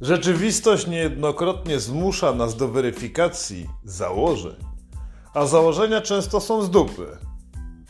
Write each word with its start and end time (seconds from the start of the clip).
Rzeczywistość 0.00 0.86
niejednokrotnie 0.86 1.80
zmusza 1.80 2.34
nas 2.34 2.56
do 2.56 2.68
weryfikacji 2.68 3.70
założeń, 3.84 4.56
a 5.34 5.46
założenia 5.46 6.00
często 6.00 6.40
są 6.40 6.62
z 6.62 6.70
dupy. 6.70 7.06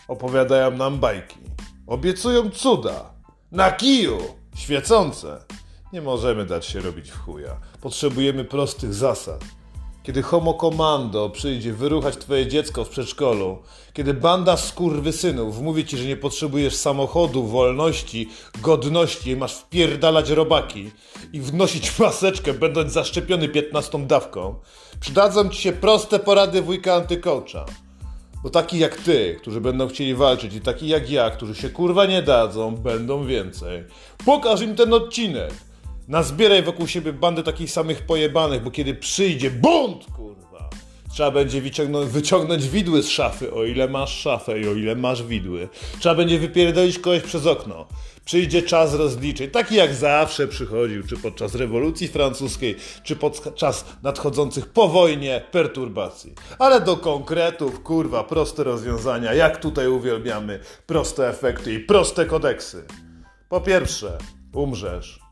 Opowiadają 0.08 0.71
nam 0.71 0.99
bajki, 0.99 1.38
obiecują 1.87 2.51
cuda, 2.51 3.10
na 3.53 3.72
kiju, 3.72 4.19
świecące. 4.56 5.44
Nie 5.92 6.03
możemy 6.03 6.47
dać 6.47 6.67
się 6.67 6.81
robić 6.81 7.10
w 7.10 7.19
chuja. 7.19 7.56
Potrzebujemy 7.81 8.45
prostych 8.45 8.95
zasad. 8.95 9.45
Kiedy 10.09 10.22
homo 10.22 10.54
komando 10.54 11.31
przyjdzie 11.31 11.72
wyruchać 11.72 12.17
twoje 12.17 12.47
dziecko 12.47 12.85
w 12.85 12.88
przedszkolu, 12.88 13.59
kiedy 13.93 14.15
banda 14.15 14.56
skurwysynów 14.56 15.61
mówi 15.61 15.85
ci, 15.87 15.97
że 15.97 16.05
nie 16.05 16.16
potrzebujesz 16.16 16.77
samochodu, 16.77 17.46
wolności, 17.46 18.29
godności, 18.62 19.37
masz 19.37 19.55
wpierdalać 19.55 20.30
robaki 20.30 20.91
i 21.32 21.41
wnosić 21.41 21.92
maseczkę, 21.98 22.55
będąc 22.55 22.92
zaszczepiony 22.92 23.48
piętnastą 23.48 24.06
dawką, 24.06 24.55
przydadzą 25.01 25.48
ci 25.48 25.62
się 25.62 25.73
proste 25.73 26.18
porady 26.18 26.62
wujka 26.62 26.95
antykołcza. 26.95 27.66
Bo 28.43 28.51
taki 28.51 28.79
jak 28.79 28.96
ty, 28.96 29.37
którzy 29.40 29.60
będą 29.60 29.88
chcieli 29.88 30.15
walczyć 30.15 30.54
i 30.54 30.60
taki 30.60 30.88
jak 30.88 31.10
ja, 31.10 31.30
którzy 31.30 31.54
się 31.54 31.70
kurwa 31.70 32.06
nie 32.06 32.23
dadzą, 32.23 32.77
będą 32.77 33.27
więcej. 33.27 33.84
Pokaż 34.24 34.60
im 34.60 34.77
ten 34.77 34.95
odcinek. 34.95 35.67
Nazbieraj 36.08 36.62
wokół 36.62 36.86
siebie 36.86 37.12
bandy 37.12 37.42
takich 37.42 37.70
samych 37.70 38.06
pojebanych, 38.06 38.62
bo 38.62 38.70
kiedy 38.70 38.94
przyjdzie 38.94 39.50
bunt, 39.50 40.04
kurwa, 40.16 40.70
trzeba 41.12 41.30
będzie 41.30 41.60
wyciągnąć, 41.60 42.10
wyciągnąć 42.10 42.68
widły 42.68 43.02
z 43.02 43.08
szafy, 43.08 43.52
o 43.52 43.64
ile 43.64 43.88
masz 43.88 44.18
szafę 44.18 44.60
i 44.60 44.68
o 44.68 44.74
ile 44.74 44.94
masz 44.96 45.22
widły. 45.22 45.68
Trzeba 45.98 46.14
będzie 46.14 46.38
wypierdolić 46.38 46.98
kogoś 46.98 47.22
przez 47.22 47.46
okno. 47.46 47.86
Przyjdzie 48.24 48.62
czas 48.62 48.94
rozliczeń, 48.94 49.50
taki 49.50 49.74
jak 49.74 49.95
zawsze 49.95 50.48
przychodził, 50.48 51.06
czy 51.06 51.16
podczas 51.16 51.54
rewolucji 51.54 52.09
francuskiej, 52.09 52.76
czy 53.04 53.16
podczas 53.16 53.84
nadchodzących 54.02 54.66
po 54.66 54.88
wojnie 54.88 55.43
perturbacji. 55.50 56.34
Ale 56.59 56.80
do 56.80 56.96
konkretów, 56.96 57.82
kurwa, 57.82 58.24
proste 58.24 58.65
rozwiązania, 58.65 59.34
jak 59.34 59.60
tutaj 59.60 59.88
uwielbiamy, 59.88 60.60
proste 60.87 61.28
efekty 61.28 61.74
i 61.74 61.80
proste 61.80 62.26
kodeksy. 62.26 62.84
Po 63.48 63.60
pierwsze, 63.60 64.19
umrzesz. 64.53 65.28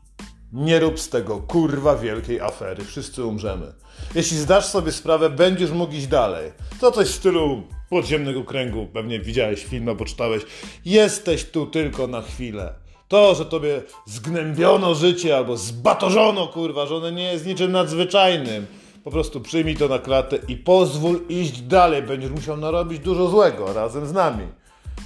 Nie 0.53 0.79
rób 0.79 0.99
z 0.99 1.09
tego 1.09 1.37
kurwa 1.37 1.95
wielkiej 1.95 2.41
afery. 2.41 2.85
Wszyscy 2.85 3.25
umrzemy. 3.25 3.73
Jeśli 4.15 4.37
zdasz 4.37 4.65
sobie 4.65 4.91
sprawę, 4.91 5.29
będziesz 5.29 5.71
mógł 5.71 5.93
iść 5.93 6.07
dalej. 6.07 6.51
To 6.79 6.91
coś 6.91 7.07
w 7.07 7.15
stylu 7.15 7.63
podziemnego 7.89 8.43
kręgu. 8.43 8.87
Pewnie 8.93 9.19
widziałeś 9.19 9.65
film 9.65 9.89
albo 9.89 10.05
czytałeś. 10.05 10.43
Jesteś 10.85 11.45
tu 11.45 11.65
tylko 11.65 12.07
na 12.07 12.21
chwilę. 12.21 12.73
To, 13.07 13.35
że 13.35 13.45
tobie 13.45 13.81
zgnębiono 14.05 14.95
życie 14.95 15.37
albo 15.37 15.57
zbatorzono, 15.57 16.47
kurwa, 16.47 16.85
że 16.85 17.11
nie 17.11 17.31
jest 17.31 17.45
niczym 17.45 17.71
nadzwyczajnym. 17.71 18.65
Po 19.03 19.11
prostu 19.11 19.41
przyjmij 19.41 19.75
to 19.75 19.87
na 19.87 19.99
klatę 19.99 20.39
i 20.47 20.57
pozwól 20.57 21.19
iść 21.29 21.61
dalej. 21.61 22.01
Będziesz 22.01 22.31
musiał 22.31 22.57
narobić 22.57 22.99
dużo 22.99 23.27
złego 23.27 23.73
razem 23.73 24.07
z 24.07 24.13
nami 24.13 24.47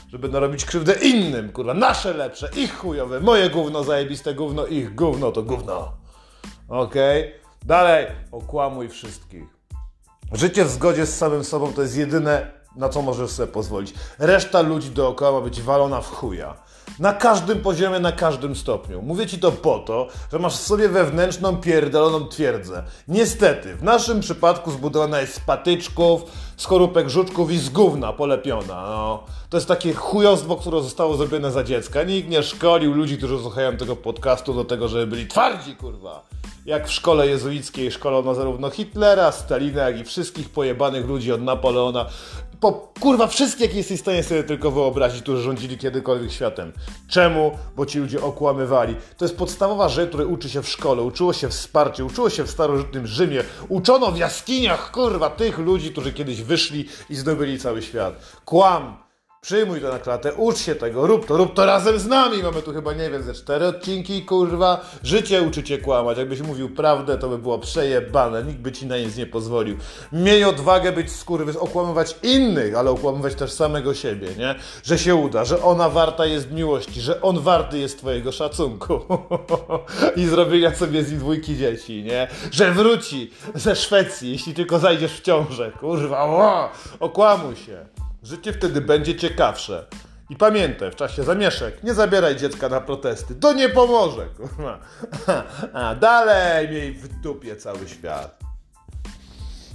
żeby 0.08 0.30
narobić 0.30 0.66
krzywdę 0.66 0.94
innym, 0.94 1.52
kurwa, 1.52 1.73
nasze 1.73 2.14
lepsze, 2.14 2.50
ich 2.56 2.78
chujowe, 2.78 3.20
moje 3.20 3.50
gówno, 3.50 3.84
zajebiste 3.84 4.34
gówno, 4.34 4.66
ich 4.66 4.95
gówno 4.95 5.31
to 5.31 5.44
gówno. 5.44 5.94
Okej? 6.67 7.22
Okay? 7.22 7.42
Dalej, 7.66 8.08
okłamuj 8.31 8.89
wszystkich. 8.89 9.44
Życie 10.31 10.66
w 10.66 10.69
zgodzie 10.69 11.06
z 11.06 11.17
samym 11.17 11.44
sobą 11.44 11.73
to 11.73 11.81
jest 11.81 11.97
jedyne, 11.97 12.52
na 12.75 12.89
co 12.89 13.02
możesz 13.02 13.31
sobie 13.31 13.52
pozwolić. 13.52 13.94
Reszta 14.19 14.62
ludzi 14.62 14.89
dookoła 14.89 15.31
ma 15.31 15.42
być 15.42 15.62
walona 15.62 16.02
w 16.02 16.08
chuja. 16.08 16.56
Na 17.00 17.14
każdym 17.14 17.59
poziomie, 17.59 18.00
na 18.00 18.11
każdym 18.11 18.56
stopniu. 18.56 19.02
Mówię 19.02 19.28
ci 19.28 19.39
to 19.39 19.52
po 19.52 19.80
to, 19.80 20.08
że 20.31 20.39
masz 20.39 20.53
w 20.53 20.61
sobie 20.61 20.89
wewnętrzną 20.89 21.58
pierdoloną 21.58 22.28
twierdzę. 22.28 22.84
Niestety, 23.07 23.75
w 23.75 23.84
naszym 23.84 24.19
przypadku 24.19 24.72
zbudowana 24.72 25.22
jest 25.22 25.34
z 25.34 25.40
patyczków, 25.40 26.22
skorupek 26.57 27.09
żuczków 27.09 27.52
i 27.52 27.57
z 27.57 27.69
gówna 27.69 28.13
polepiona. 28.13 28.81
No. 28.81 29.24
To 29.50 29.57
jest 29.57 29.68
takie 29.68 29.94
chujostwo, 29.94 30.56
które 30.56 30.81
zostało 30.81 31.18
zrobione 31.18 31.52
za 31.52 31.63
dziecka. 31.63 32.03
Nikt 32.03 32.29
nie 32.29 32.44
szkolił 32.44 32.94
ludzi, 32.94 33.18
którzy 33.18 33.40
słuchają 33.40 33.78
tego 33.78 33.96
podcastu 33.96 34.53
do 34.53 34.66
tego, 34.66 34.88
żeby 34.88 35.08
byli 35.08 35.28
twardzi, 35.28 35.75
kurwa. 35.75 36.23
Jak 36.66 36.88
w 36.88 36.91
szkole 36.91 37.28
jezuickiej 37.28 37.91
szkolono 37.91 38.35
zarówno 38.35 38.69
Hitlera, 38.69 39.31
Stalina, 39.31 39.90
jak 39.90 40.00
i 40.00 40.03
wszystkich 40.03 40.50
pojebanych 40.50 41.08
ludzi 41.08 41.31
od 41.31 41.41
Napoleona 41.41 42.06
po 42.61 42.72
kurwa 42.99 43.27
wszystkie, 43.27 43.66
jakie 43.66 43.77
jesteś 43.77 43.97
w 43.97 44.01
stanie 44.01 44.23
sobie 44.23 44.44
tylko 44.44 44.72
wyobrazić, 44.72 45.22
którzy 45.22 45.41
rządzili 45.41 45.77
kiedykolwiek 45.77 46.31
światem. 46.31 46.73
Czemu? 47.07 47.57
Bo 47.75 47.85
ci 47.85 47.99
ludzie 47.99 48.22
okłamywali. 48.22 48.95
To 49.17 49.25
jest 49.25 49.38
podstawowa 49.38 49.89
rzecz, 49.89 50.09
której 50.09 50.27
uczy 50.27 50.49
się 50.49 50.61
w 50.63 50.69
szkole, 50.69 51.01
uczyło 51.01 51.33
się 51.33 51.49
wsparcie, 51.49 52.05
uczyło 52.05 52.29
się 52.29 52.44
w 52.44 52.51
starożytnym 52.51 53.07
Rzymie, 53.07 53.44
uczono 53.69 54.11
w 54.11 54.17
jaskiniach, 54.17 54.91
kurwa, 54.91 55.29
tych 55.29 55.57
ludzi, 55.57 55.91
którzy 55.91 56.13
kiedyś 56.13 56.41
wyszli 56.41 56.85
i 57.09 57.16
zdobyli 57.16 57.59
cały 57.59 57.81
świat. 57.81 58.41
Kłam! 58.45 59.10
Przyjmuj 59.41 59.81
to 59.81 59.90
na 59.90 60.00
klatę, 60.00 60.34
ucz 60.34 60.57
się 60.57 60.75
tego, 60.75 61.07
rób 61.07 61.25
to, 61.25 61.38
rób 61.38 61.53
to 61.53 61.66
razem 61.66 62.00
z 62.00 62.07
nami. 62.07 62.44
Mamy 62.44 62.62
tu 62.62 62.74
chyba, 62.74 62.94
nie 62.94 63.09
wiem, 63.09 63.24
ze 63.24 63.34
cztery 63.34 63.68
odcinki, 63.68 64.25
kurwa. 64.25 64.85
Życie 65.03 65.41
uczycie 65.41 65.78
kłamać. 65.78 66.18
Jakbyś 66.18 66.41
mówił 66.41 66.69
prawdę, 66.69 67.18
to 67.18 67.29
by 67.29 67.38
było 67.38 67.59
przejebane. 67.59 68.44
Nikt 68.44 68.59
by 68.59 68.72
ci 68.72 68.85
na 68.85 68.97
nic 68.97 69.18
nie 69.18 69.25
pozwolił. 69.25 69.78
Miej 70.12 70.44
odwagę 70.44 70.91
być 70.91 71.12
skurwy, 71.12 71.59
okłamywać 71.59 72.16
innych, 72.24 72.75
ale 72.75 72.90
okłamywać 72.91 73.35
też 73.35 73.52
samego 73.52 73.94
siebie, 73.94 74.28
nie? 74.38 74.56
Że 74.84 75.00
się 75.00 75.16
uda, 75.16 75.46
że 75.46 75.63
ona 75.63 75.90
warta 75.90 76.25
jest 76.25 76.52
miłości, 76.52 77.02
że 77.02 77.22
on 77.22 77.40
warty 77.40 77.79
jest 77.79 77.97
twojego 77.97 78.31
szacunku. 78.31 79.00
I 80.22 80.25
zrobienia 80.25 80.75
sobie 80.75 81.03
z 81.03 81.12
dwójki 81.12 81.58
dzieci, 81.58 82.03
nie? 82.03 82.28
Że 82.52 82.72
wróci 82.72 83.31
ze 83.56 83.75
Szwecji, 83.75 84.31
jeśli 84.31 84.53
tylko 84.53 84.79
zajdziesz 84.79 85.13
w 85.13 85.22
ciążę. 85.22 85.72
Kurwa, 85.79 86.23
o, 86.23 86.69
okłamuj 87.00 87.56
się. 87.56 88.00
Życie 88.24 88.54
wtedy 88.54 88.82
będzie 88.82 89.16
ciekawsze. 89.16 89.86
I 90.30 90.36
pamiętaj, 90.36 90.92
w 90.92 90.96
czasie 90.96 91.24
zamieszek 91.24 91.84
nie 91.84 91.94
zabieraj 91.94 92.36
dziecka 92.36 92.70
na 92.70 92.82
protesty. 92.82 93.36
To 93.36 93.54
nie 93.54 93.70
pomoże, 93.70 94.26
kurwa. 94.38 94.80
A 95.74 95.96
dalej 95.96 96.70
miej 96.70 96.94
w 96.94 97.22
dupie 97.22 97.56
cały 97.56 97.88
świat. 97.88 98.50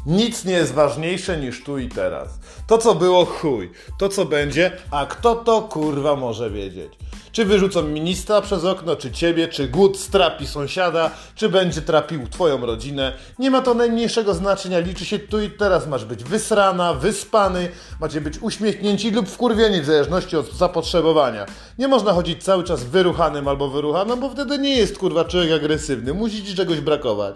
Nic 0.06 0.44
nie 0.44 0.52
jest 0.52 0.74
ważniejsze 0.74 1.36
niż 1.36 1.64
tu 1.64 1.78
i 1.78 1.88
teraz. 1.88 2.28
To, 2.66 2.78
co 2.78 2.94
było, 2.94 3.24
chuj. 3.24 3.70
To, 3.98 4.08
co 4.08 4.24
będzie, 4.24 4.70
a 4.90 5.06
kto 5.06 5.34
to 5.34 5.62
kurwa 5.62 6.16
może 6.16 6.50
wiedzieć? 6.50 6.92
Czy 7.32 7.44
wyrzucą 7.44 7.82
ministra 7.82 8.40
przez 8.40 8.64
okno, 8.64 8.96
czy 8.96 9.12
ciebie, 9.12 9.48
czy 9.48 9.68
głód 9.68 9.98
strapi 9.98 10.46
sąsiada, 10.46 11.10
czy 11.34 11.48
będzie 11.48 11.82
trapił 11.82 12.28
twoją 12.28 12.66
rodzinę. 12.66 13.12
Nie 13.38 13.50
ma 13.50 13.62
to 13.62 13.74
najmniejszego 13.74 14.34
znaczenia, 14.34 14.78
liczy 14.78 15.04
się 15.04 15.18
tu 15.18 15.40
i 15.40 15.50
teraz. 15.50 15.86
Masz 15.86 16.04
być 16.04 16.24
wysrana, 16.24 16.94
wyspany, 16.94 17.68
macie 18.00 18.20
być 18.20 18.38
uśmiechnięci 18.38 19.10
lub 19.10 19.28
wkurwieni 19.28 19.80
w 19.80 19.86
zależności 19.86 20.36
od 20.36 20.52
zapotrzebowania. 20.52 21.46
Nie 21.78 21.88
można 21.88 22.12
chodzić 22.12 22.44
cały 22.44 22.64
czas 22.64 22.84
wyruchanym 22.84 23.48
albo 23.48 23.68
wyruchanym, 23.68 24.20
bo 24.20 24.30
wtedy 24.30 24.58
nie 24.58 24.76
jest 24.76 24.98
kurwa 24.98 25.24
człowiek 25.24 25.52
agresywny. 25.52 26.14
Musi 26.14 26.44
ci 26.44 26.54
czegoś 26.54 26.80
brakować. 26.80 27.34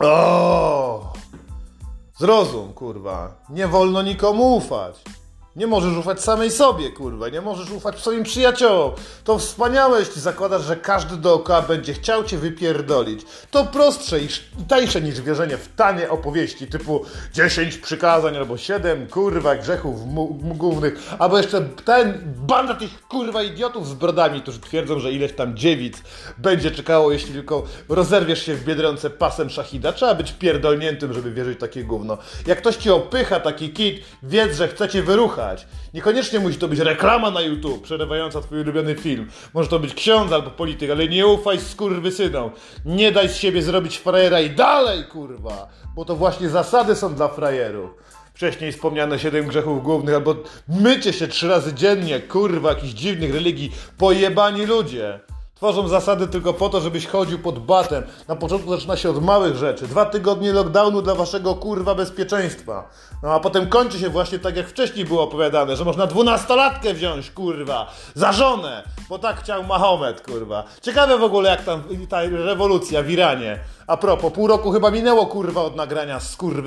O! 0.00 1.12
Zrozum, 2.18 2.72
kurwa. 2.72 3.32
Nie 3.48 3.68
wolno 3.68 4.02
nikomu 4.02 4.56
ufać. 4.56 4.96
Nie 5.56 5.66
możesz 5.66 5.96
ufać 5.96 6.20
samej 6.20 6.50
sobie, 6.50 6.90
kurwa, 6.90 7.28
nie 7.28 7.40
możesz 7.40 7.70
ufać 7.70 7.98
swoim 7.98 8.22
przyjaciołom. 8.22 8.92
To 9.24 9.38
wspaniałe, 9.38 10.00
jeśli 10.00 10.20
zakładasz, 10.20 10.62
że 10.62 10.76
każdy 10.76 11.16
dookoła 11.16 11.62
będzie 11.62 11.94
chciał 11.94 12.24
cię 12.24 12.38
wypierdolić. 12.38 13.20
To 13.50 13.64
prostsze 13.64 14.20
i 14.20 14.28
tańsze 14.68 15.00
niż 15.00 15.20
wierzenie 15.20 15.56
w 15.56 15.68
tanie 15.76 16.10
opowieści 16.10 16.66
typu 16.66 17.04
10 17.32 17.78
przykazań 17.78 18.36
albo 18.36 18.56
7 18.56 19.06
kurwa 19.06 19.56
grzechów 19.56 20.14
głównych, 20.56 21.14
albo 21.18 21.38
jeszcze 21.38 21.60
ten 21.84 22.34
banda 22.36 22.74
tych 22.74 23.08
kurwa 23.08 23.42
idiotów 23.42 23.88
z 23.88 23.94
brodami, 23.94 24.42
którzy 24.42 24.60
twierdzą, 24.60 24.98
że 24.98 25.12
ileś 25.12 25.32
tam 25.32 25.56
dziewic 25.56 25.96
będzie 26.38 26.70
czekało, 26.70 27.12
jeśli 27.12 27.32
tylko 27.32 27.62
rozerwiesz 27.88 28.46
się 28.46 28.54
w 28.54 28.64
biedronce 28.64 29.10
pasem 29.10 29.50
szachida. 29.50 29.92
Trzeba 29.92 30.14
być 30.14 30.32
pierdolniętym, 30.32 31.12
żeby 31.12 31.32
wierzyć 31.32 31.60
takie 31.60 31.84
gówno. 31.84 32.18
Jak 32.46 32.58
ktoś 32.58 32.76
ci 32.76 32.90
opycha 32.90 33.40
taki 33.40 33.70
kit, 33.70 34.04
wiedz, 34.22 34.56
że 34.56 34.68
chce 34.68 34.88
cię 34.88 35.02
wyruchać 35.02 35.39
Niekoniecznie 35.94 36.40
musi 36.40 36.58
to 36.58 36.68
być 36.68 36.78
reklama 36.78 37.30
na 37.30 37.40
YouTube, 37.40 37.82
przerywająca 37.82 38.40
twój 38.40 38.60
ulubiony 38.60 38.94
film. 38.94 39.28
Może 39.54 39.68
to 39.68 39.78
być 39.78 39.94
ksiądz 39.94 40.32
albo 40.32 40.50
polityk, 40.50 40.90
ale 40.90 41.08
nie 41.08 41.26
ufaj 41.26 41.60
skurwysynom. 41.60 42.50
Nie 42.84 43.12
daj 43.12 43.28
z 43.28 43.36
siebie 43.36 43.62
zrobić 43.62 43.96
frajera 43.96 44.40
i 44.40 44.50
dalej, 44.50 45.04
kurwa! 45.04 45.68
Bo 45.94 46.04
to 46.04 46.16
właśnie 46.16 46.48
zasady 46.48 46.94
są 46.94 47.14
dla 47.14 47.28
frajerów. 47.28 47.90
Wcześniej 48.34 48.72
wspomniane 48.72 49.18
siedem 49.18 49.46
grzechów 49.46 49.82
głównych, 49.82 50.14
albo 50.14 50.34
mycie 50.68 51.12
się 51.12 51.28
trzy 51.28 51.48
razy 51.48 51.74
dziennie, 51.74 52.20
kurwa, 52.20 52.68
jakichś 52.68 52.92
dziwnych 52.92 53.34
religii, 53.34 53.72
pojebani 53.98 54.66
ludzie. 54.66 55.20
Tworzą 55.60 55.88
zasady 55.88 56.26
tylko 56.26 56.54
po 56.54 56.68
to, 56.68 56.80
żebyś 56.80 57.06
chodził 57.06 57.38
pod 57.38 57.58
batem. 57.58 58.02
Na 58.28 58.36
początku 58.36 58.70
zaczyna 58.70 58.96
się 58.96 59.10
od 59.10 59.24
małych 59.24 59.56
rzeczy. 59.56 59.88
Dwa 59.88 60.06
tygodnie 60.06 60.52
lockdownu 60.52 61.02
dla 61.02 61.14
waszego 61.14 61.54
kurwa 61.54 61.94
bezpieczeństwa. 61.94 62.88
No 63.22 63.32
a 63.32 63.40
potem 63.40 63.68
kończy 63.68 63.98
się 63.98 64.08
właśnie 64.08 64.38
tak, 64.38 64.56
jak 64.56 64.68
wcześniej 64.68 65.04
było 65.04 65.22
opowiadane, 65.22 65.76
że 65.76 65.84
można 65.84 66.06
dwunastolatkę 66.06 66.94
wziąć, 66.94 67.30
kurwa, 67.30 67.92
za 68.14 68.32
żonę, 68.32 68.82
bo 69.08 69.18
tak 69.18 69.40
chciał 69.40 69.64
Mahomet, 69.64 70.20
kurwa. 70.20 70.64
Ciekawe 70.82 71.18
w 71.18 71.24
ogóle, 71.24 71.50
jak 71.50 71.64
tam 71.64 71.82
ta 72.08 72.20
rewolucja 72.22 73.02
w 73.02 73.10
Iranie. 73.10 73.58
A 73.86 73.96
propos, 73.96 74.32
pół 74.32 74.46
roku 74.46 74.72
chyba 74.72 74.90
minęło, 74.90 75.26
kurwa, 75.26 75.62
od 75.62 75.76
nagrania 75.76 76.20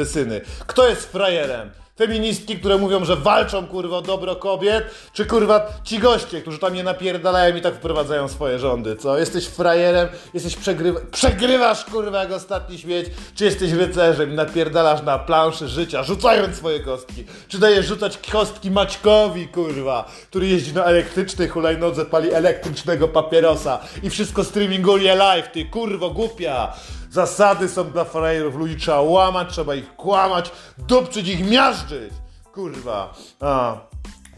syny. 0.05 0.41
Kto 0.67 0.87
jest 0.87 1.11
frajerem? 1.11 1.82
Feministki, 1.97 2.59
które 2.59 2.77
mówią, 2.77 3.05
że 3.05 3.15
walczą 3.15 3.67
kurwa 3.67 3.97
o 3.97 4.01
dobro 4.01 4.35
kobiet, 4.35 4.85
czy 5.13 5.25
kurwa 5.25 5.67
ci 5.83 5.99
goście, 5.99 6.41
którzy 6.41 6.59
tam 6.59 6.75
je 6.75 6.83
napierdalają 6.83 7.55
i 7.55 7.61
tak 7.61 7.75
wprowadzają 7.75 8.27
swoje 8.27 8.59
rządy, 8.59 8.95
co? 8.95 9.17
Jesteś 9.17 9.45
frajerem, 9.45 10.07
jesteś 10.33 10.55
przegrywa 10.55 10.99
przegrywasz 11.11 11.85
kurwa 11.85 12.19
jak 12.19 12.31
ostatni 12.31 12.77
śmieć, 12.77 13.05
czy 13.35 13.45
jesteś 13.45 13.71
rycerzem 13.71 14.35
napierdalasz 14.35 15.03
na 15.03 15.19
planszy 15.19 15.67
życia, 15.67 16.03
rzucając 16.03 16.55
swoje 16.55 16.79
kostki, 16.79 17.25
czy 17.47 17.59
dajesz 17.59 17.85
rzucać 17.85 18.17
kostki 18.31 18.71
Maćkowi 18.71 19.47
kurwa, 19.47 20.11
który 20.29 20.47
jeździ 20.47 20.73
na 20.73 20.83
elektrycznej 20.83 21.47
hulajnodze, 21.47 22.05
pali 22.05 22.33
elektrycznego 22.33 23.07
papierosa 23.07 23.79
i 24.03 24.09
wszystko 24.09 24.43
streaminguje 24.43 25.15
live, 25.15 25.51
ty 25.51 25.65
kurwo 25.65 26.09
głupia! 26.09 26.73
Zasady 27.13 27.69
są 27.69 27.91
dla 27.91 28.03
frajerów, 28.03 28.55
ludzi 28.55 28.75
trzeba 28.75 29.01
łamać, 29.01 29.49
trzeba 29.49 29.75
ich 29.75 29.95
kłamać, 29.95 30.51
dupczyć 30.77 31.27
ich, 31.27 31.49
miażdżyć. 31.49 32.13
Kurwa. 32.53 33.13
A. 33.39 33.77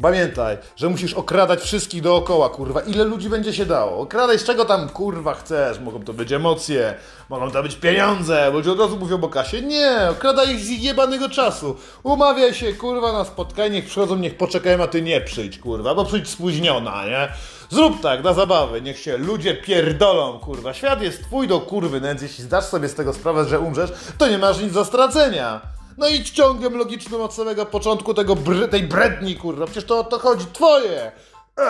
Pamiętaj, 0.02 0.58
że 0.76 0.90
musisz 0.90 1.14
okradać 1.14 1.62
wszystkich 1.62 2.02
dookoła, 2.02 2.50
kurwa. 2.50 2.82
Ile 2.82 3.04
ludzi 3.04 3.30
będzie 3.30 3.54
się 3.54 3.66
dało? 3.66 4.00
Okradaj 4.00 4.40
z 4.40 4.44
czego 4.44 4.66
tam, 4.66 4.90
kurwa, 4.90 5.34
chcesz. 5.34 5.80
Mogą 5.80 6.04
to 6.04 6.14
być 6.14 6.32
emocje, 6.32 6.94
mogą 7.30 7.52
to 7.52 7.64
być 7.64 7.76
pieniądze. 7.76 8.52
Ludzie 8.52 8.72
od 8.72 8.80
razu 8.80 8.98
mówią 8.98 9.22
o 9.22 9.30
kasie. 9.30 9.62
Nie, 9.62 9.98
okradaj 10.12 10.56
ich 10.56 10.60
z 10.60 10.70
ich 10.70 10.84
jebanego 10.84 11.30
czasu. 11.30 11.76
Umawiaj 12.04 12.54
się, 12.54 12.74
kurwa, 12.74 13.14
na 13.14 13.26
spotkanie, 13.26 13.70
niech 13.70 13.86
przychodzą, 13.86 14.16
niech 14.16 14.38
poczekają, 14.38 14.84
a 14.84 14.88
ty 14.88 15.02
nie 15.02 15.22
przyjdź, 15.22 15.60
kurwa, 15.60 15.96
bo 15.96 16.06
przyjdź 16.06 16.30
spóźniona, 16.30 17.06
nie? 17.06 17.28
Zrób 17.70 18.02
tak, 18.02 18.24
na 18.24 18.34
zabawę, 18.34 18.82
niech 18.82 19.00
się 19.00 19.18
ludzie 19.18 19.56
pierdolą, 19.56 20.40
kurwa. 20.40 20.74
Świat 20.74 21.02
jest 21.02 21.24
twój 21.24 21.48
do 21.48 21.60
kurwy, 21.60 22.02
więc 22.02 22.22
jeśli 22.22 22.44
zdasz 22.44 22.66
sobie 22.66 22.90
z 22.90 22.96
tego 22.96 23.14
sprawę, 23.14 23.46
że 23.46 23.60
umrzesz, 23.60 23.92
to 24.18 24.28
nie 24.28 24.38
masz 24.38 24.60
nic 24.60 24.74
do 24.74 24.86
stracenia. 24.86 25.75
No 25.98 26.08
idź 26.08 26.30
ciągiem 26.30 26.78
logicznym 26.78 27.22
od 27.22 27.34
samego 27.34 27.66
początku 27.66 28.14
tego 28.14 28.36
br 28.36 28.70
tej 28.70 28.84
bredni, 28.84 29.36
kurwa. 29.36 29.66
Przecież 29.66 29.86
to 29.86 30.00
o 30.00 30.04
to 30.04 30.20
chodzi. 30.20 30.46
Twoje! 30.54 31.12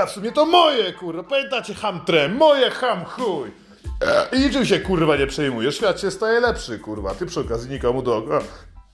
A 0.01 0.06
w 0.06 0.12
sumie 0.12 0.31
to 0.31 0.45
moje, 0.45 0.94
kurwa. 0.94 1.24
Pamiętacie 1.24 1.74
hamtre? 1.74 2.30
Moje 2.30 2.72
ham 2.72 3.06
chuj! 3.06 3.51
E, 4.01 4.38
I 4.38 4.39
niczym 4.39 4.66
się, 4.66 4.80
kurwa, 4.80 5.16
nie 5.16 5.27
przejmujesz. 5.27 5.75
Świat 5.75 6.00
się 6.01 6.12
staje 6.12 6.39
lepszy, 6.39 6.80
kurwa. 6.80 7.16
Ty 7.16 7.25
przy 7.25 7.39
okazji 7.39 7.72
nikomu 7.72 8.01
do... 8.01 8.24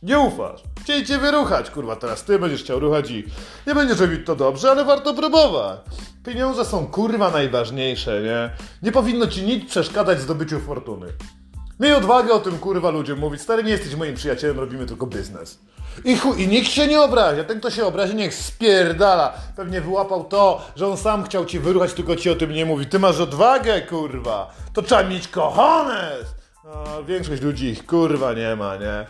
Nie 0.03 0.19
ufasz. 0.19 0.61
Chcieli 0.81 1.05
cię 1.05 1.17
wyruchać, 1.17 1.69
kurwa, 1.69 1.95
teraz 1.95 2.23
ty 2.23 2.39
będziesz 2.39 2.63
chciał 2.63 2.79
ruchać 2.79 3.11
i 3.11 3.23
nie 3.67 3.75
będziesz 3.75 3.99
robić 3.99 4.25
to 4.25 4.35
dobrze, 4.35 4.71
ale 4.71 4.85
warto 4.85 5.13
próbować. 5.13 5.79
Pieniądze 6.25 6.65
są 6.65 6.87
kurwa 6.87 7.31
najważniejsze, 7.31 8.21
nie? 8.21 8.49
Nie 8.83 8.91
powinno 8.91 9.27
ci 9.27 9.43
nic 9.43 9.69
przeszkadzać 9.69 10.17
w 10.17 10.21
zdobyciu 10.21 10.59
fortuny. 10.59 11.07
Miej 11.81 11.93
odwagę 11.93 12.33
o 12.33 12.39
tym 12.39 12.57
kurwa 12.57 12.89
ludziom 12.89 13.19
mówić. 13.19 13.41
Stary, 13.41 13.63
nie 13.63 13.71
jesteś 13.71 13.95
moim 13.95 14.15
przyjacielem, 14.15 14.59
robimy 14.59 14.85
tylko 14.85 15.07
biznes. 15.07 15.59
I 16.03 16.17
chuj, 16.17 16.41
i 16.41 16.47
nikt 16.47 16.71
się 16.71 16.87
nie 16.87 17.01
obrazi. 17.01 17.41
A 17.41 17.43
ten, 17.43 17.59
kto 17.59 17.71
się 17.71 17.85
obrazi, 17.85 18.15
niech 18.15 18.33
spierdala. 18.33 19.33
Pewnie 19.55 19.81
wyłapał 19.81 20.23
to, 20.23 20.61
że 20.75 20.87
on 20.87 20.97
sam 20.97 21.23
chciał 21.23 21.45
ci 21.45 21.59
wyruchać, 21.59 21.93
tylko 21.93 22.15
ci 22.15 22.29
o 22.29 22.35
tym 22.35 22.51
nie 22.51 22.65
mówi. 22.65 22.85
Ty 22.85 22.99
masz 22.99 23.19
odwagę, 23.19 23.81
kurwa. 23.81 24.53
To 24.73 24.81
trzeba 24.81 25.03
mieć 25.03 25.27
kochones. 25.27 26.25
No, 26.65 27.03
większość 27.03 27.41
ludzi 27.41 27.65
ich 27.65 27.85
kurwa 27.85 28.33
nie 28.33 28.55
ma, 28.55 28.75
nie? 28.75 29.05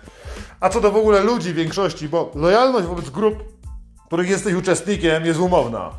A 0.60 0.70
co 0.70 0.82
do 0.82 0.92
w 0.92 0.98
ogóle 0.98 1.24
ludzi 1.24 1.54
większości, 1.54 2.10
bo 2.10 2.32
lojalność 2.36 2.88
wobec 2.88 3.10
grup, 3.10 3.44
których 4.08 4.30
jesteś 4.30 4.54
uczestnikiem, 4.54 5.26
jest 5.26 5.40
umowna. 5.40 5.92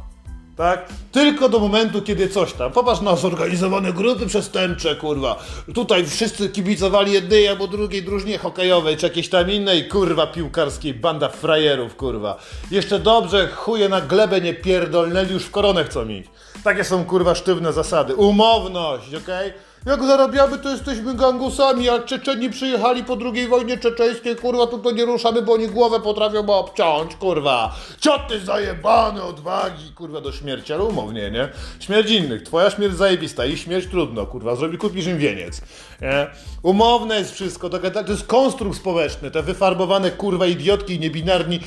Tak? 0.57 0.89
Tylko 1.13 1.49
do 1.49 1.59
momentu, 1.59 2.03
kiedy 2.03 2.29
coś 2.29 2.53
tam. 2.53 2.73
Popatrz 2.73 3.01
na 3.01 3.17
zorganizowane 3.17 3.93
grupy 3.93 4.27
przestępcze, 4.27 4.97
kurwa. 4.97 5.45
Tutaj 5.75 6.07
wszyscy 6.07 6.49
kibicowali 6.49 7.13
jednej 7.13 7.49
albo 7.49 7.67
drugiej 7.67 8.03
drużynie 8.03 8.39
hokejowej, 8.39 8.97
czy 8.97 9.07
jakiejś 9.07 9.29
tam 9.29 9.51
innej, 9.51 9.89
kurwa, 9.89 10.27
piłkarskiej, 10.27 10.95
banda 10.95 11.29
frajerów, 11.29 11.97
kurwa. 11.97 12.39
Jeszcze 12.71 12.99
dobrze 12.99 13.49
chuje 13.49 13.89
na 13.89 14.01
glebę 14.01 14.41
nie 14.41 14.55
pierdolnęli, 14.55 15.33
już 15.33 15.45
w 15.45 15.51
koronę 15.51 15.85
chcą 15.85 16.09
iść. 16.09 16.29
Takie 16.65 16.85
są, 16.85 17.05
kurwa, 17.05 17.35
sztywne 17.35 17.73
zasady. 17.73 18.15
Umowność, 18.15 19.09
okej? 19.09 19.49
Okay? 19.49 19.72
Jak 19.87 20.05
zarabiamy, 20.05 20.59
to 20.59 20.71
jesteśmy 20.71 21.15
gangusami, 21.15 21.85
jak 21.85 22.05
Czeczeni 22.05 22.51
przyjechali 22.51 23.05
po 23.05 23.17
II 23.35 23.49
wojnie 23.49 23.79
czeczeńskiej, 23.79 24.37
kurwa, 24.37 24.67
to, 24.67 24.79
to 24.79 24.91
nie 24.91 25.05
ruszamy, 25.05 25.43
bo 25.43 25.53
oni 25.53 25.69
głowę 25.69 26.01
potrafią 26.01 26.47
obciąć, 26.47 27.17
kurwa. 27.17 27.75
Cioty 28.01 28.41
zajebane 28.41 29.23
odwagi, 29.23 29.93
kurwa, 29.95 30.21
do 30.21 30.33
śmierci, 30.33 30.73
ale 30.73 30.83
umownie, 30.83 31.31
nie? 31.31 31.49
Śmierć 31.81 32.11
innych, 32.11 32.43
twoja 32.43 32.71
śmierć 32.71 32.97
zajebista, 32.97 33.45
i 33.45 33.57
śmierć 33.57 33.87
trudno, 33.91 34.27
kurwa, 34.27 34.57
zrobi, 34.57 34.79
kupisz 34.79 35.07
im 35.07 35.19
wieniec, 35.19 35.61
nie? 36.01 36.27
Umowne 36.63 37.19
jest 37.19 37.33
wszystko, 37.33 37.71
to, 37.71 37.79
to 37.91 38.13
jest 38.13 38.27
konstrukt 38.27 38.77
społeczny, 38.77 39.31
te 39.31 39.43
wyfarbowane, 39.43 40.11
kurwa, 40.11 40.47
idiotki 40.47 40.95
i 40.95 41.01
niebinarni 41.01 41.61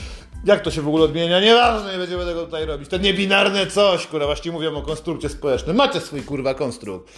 jak 0.45 0.61
to 0.61 0.71
się 0.71 0.81
w 0.81 0.87
ogóle 0.87 1.03
odmienia? 1.03 1.39
Nieważne, 1.39 1.91
nie 1.91 1.97
będziemy 1.97 2.25
tego 2.25 2.45
tutaj 2.45 2.65
robić. 2.65 2.89
To 2.89 2.97
niebinarne 2.97 3.67
coś, 3.67 4.07
kurwa, 4.07 4.25
właściwie 4.25 4.53
mówią 4.53 4.75
o 4.75 4.81
konstrukcie 4.81 5.29
społecznym. 5.29 5.75
Macie 5.75 5.99
swój 5.99 6.21
kurwa 6.21 6.53
konstrukt. 6.53 7.11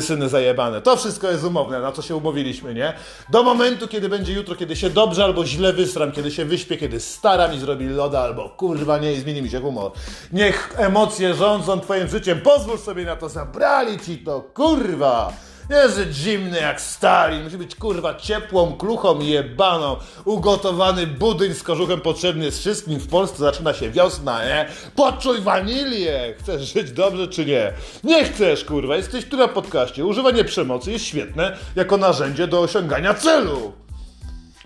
syny 0.00 0.28
zajebane. 0.28 0.80
To 0.80 0.96
wszystko 0.96 1.30
jest 1.30 1.44
umowne, 1.44 1.80
na 1.80 1.92
co 1.92 2.02
się 2.02 2.16
umówiliśmy, 2.16 2.74
nie? 2.74 2.92
Do 3.30 3.42
momentu, 3.42 3.88
kiedy 3.88 4.08
będzie 4.08 4.32
jutro, 4.32 4.56
kiedy 4.56 4.76
się 4.76 4.90
dobrze 4.90 5.24
albo 5.24 5.46
źle 5.46 5.72
wysram, 5.72 6.12
kiedy 6.12 6.30
się 6.30 6.44
wyśpię, 6.44 6.76
kiedy 6.76 7.00
staram 7.00 7.54
i 7.54 7.58
zrobi 7.58 7.88
loda, 7.88 8.20
albo 8.20 8.48
kurwa 8.48 8.98
nie 8.98 9.20
zmieni 9.20 9.42
mi 9.42 9.50
się 9.50 9.60
humor. 9.60 9.92
Niech 10.32 10.74
emocje 10.76 11.34
rządzą 11.34 11.80
twoim 11.80 12.08
życiem. 12.08 12.40
Pozwól 12.40 12.78
sobie 12.78 13.04
na 13.04 13.16
to, 13.16 13.28
zabrali 13.28 13.98
ci 13.98 14.18
to, 14.18 14.40
kurwa! 14.40 15.49
Jest 15.70 16.00
zimny 16.12 16.60
jak 16.60 16.80
Stalin, 16.80 17.44
musi 17.44 17.58
być 17.58 17.74
kurwa 17.74 18.14
ciepłą, 18.14 18.76
kluchą 18.76 19.20
jebaną. 19.20 19.96
Ugotowany 20.24 21.06
budyń 21.06 21.54
z 21.54 21.62
kożuchem 21.62 22.00
potrzebny 22.00 22.44
jest 22.44 22.58
wszystkim. 22.58 22.98
W 23.00 23.08
Polsce 23.08 23.38
zaczyna 23.38 23.74
się 23.74 23.90
wiosna, 23.90 24.44
nie? 24.44 24.68
Poczuj 24.96 25.40
wanilię! 25.40 26.34
Chcesz 26.38 26.72
żyć 26.72 26.92
dobrze 26.92 27.28
czy 27.28 27.46
nie? 27.46 27.72
Nie 28.04 28.24
chcesz, 28.24 28.64
kurwa, 28.64 28.96
jesteś 28.96 29.24
tu 29.24 29.36
na 29.36 29.48
podcaście. 29.48 30.04
Używanie 30.04 30.44
przemocy 30.44 30.92
jest 30.92 31.04
świetne 31.04 31.56
jako 31.76 31.96
narzędzie 31.96 32.46
do 32.46 32.60
osiągania 32.60 33.14
celu. 33.14 33.72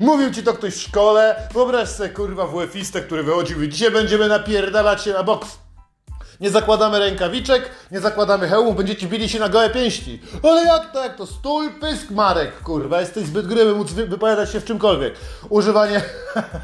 Mówił 0.01 0.31
ci 0.31 0.43
to 0.43 0.53
ktoś 0.53 0.75
w 0.75 0.83
szkole? 0.83 1.49
Wyobraź 1.55 1.89
sobie, 1.89 2.09
kurwa, 2.09 2.47
WF-istę, 2.47 3.01
który 3.01 3.23
wychodził 3.23 3.63
i 3.63 3.69
dzisiaj 3.69 3.91
będziemy 3.91 4.29
napierdalać 4.29 5.05
się 5.05 5.13
na 5.13 5.23
boks. 5.23 5.64
Nie 6.41 6.51
zakładamy 6.51 6.99
rękawiczek, 6.99 7.71
nie 7.91 8.01
zakładamy 8.01 8.49
hełmów, 8.49 8.77
będziecie 8.77 9.07
bili 9.07 9.29
się 9.29 9.39
na 9.39 9.49
gołe 9.49 9.71
pięści. 9.71 10.21
Ale 10.43 10.65
jak 10.65 10.93
to, 10.93 11.03
jak 11.03 11.17
to? 11.17 11.27
Stój, 11.27 11.71
pysk, 11.71 12.11
Marek, 12.11 12.61
kurwa, 12.63 13.01
jesteś 13.01 13.27
zbyt 13.27 13.47
gryby, 13.47 13.75
móc 13.75 13.93
wypowiadać 13.93 14.53
się 14.53 14.61
w 14.61 14.65
czymkolwiek. 14.65 15.15
Używanie... 15.49 16.03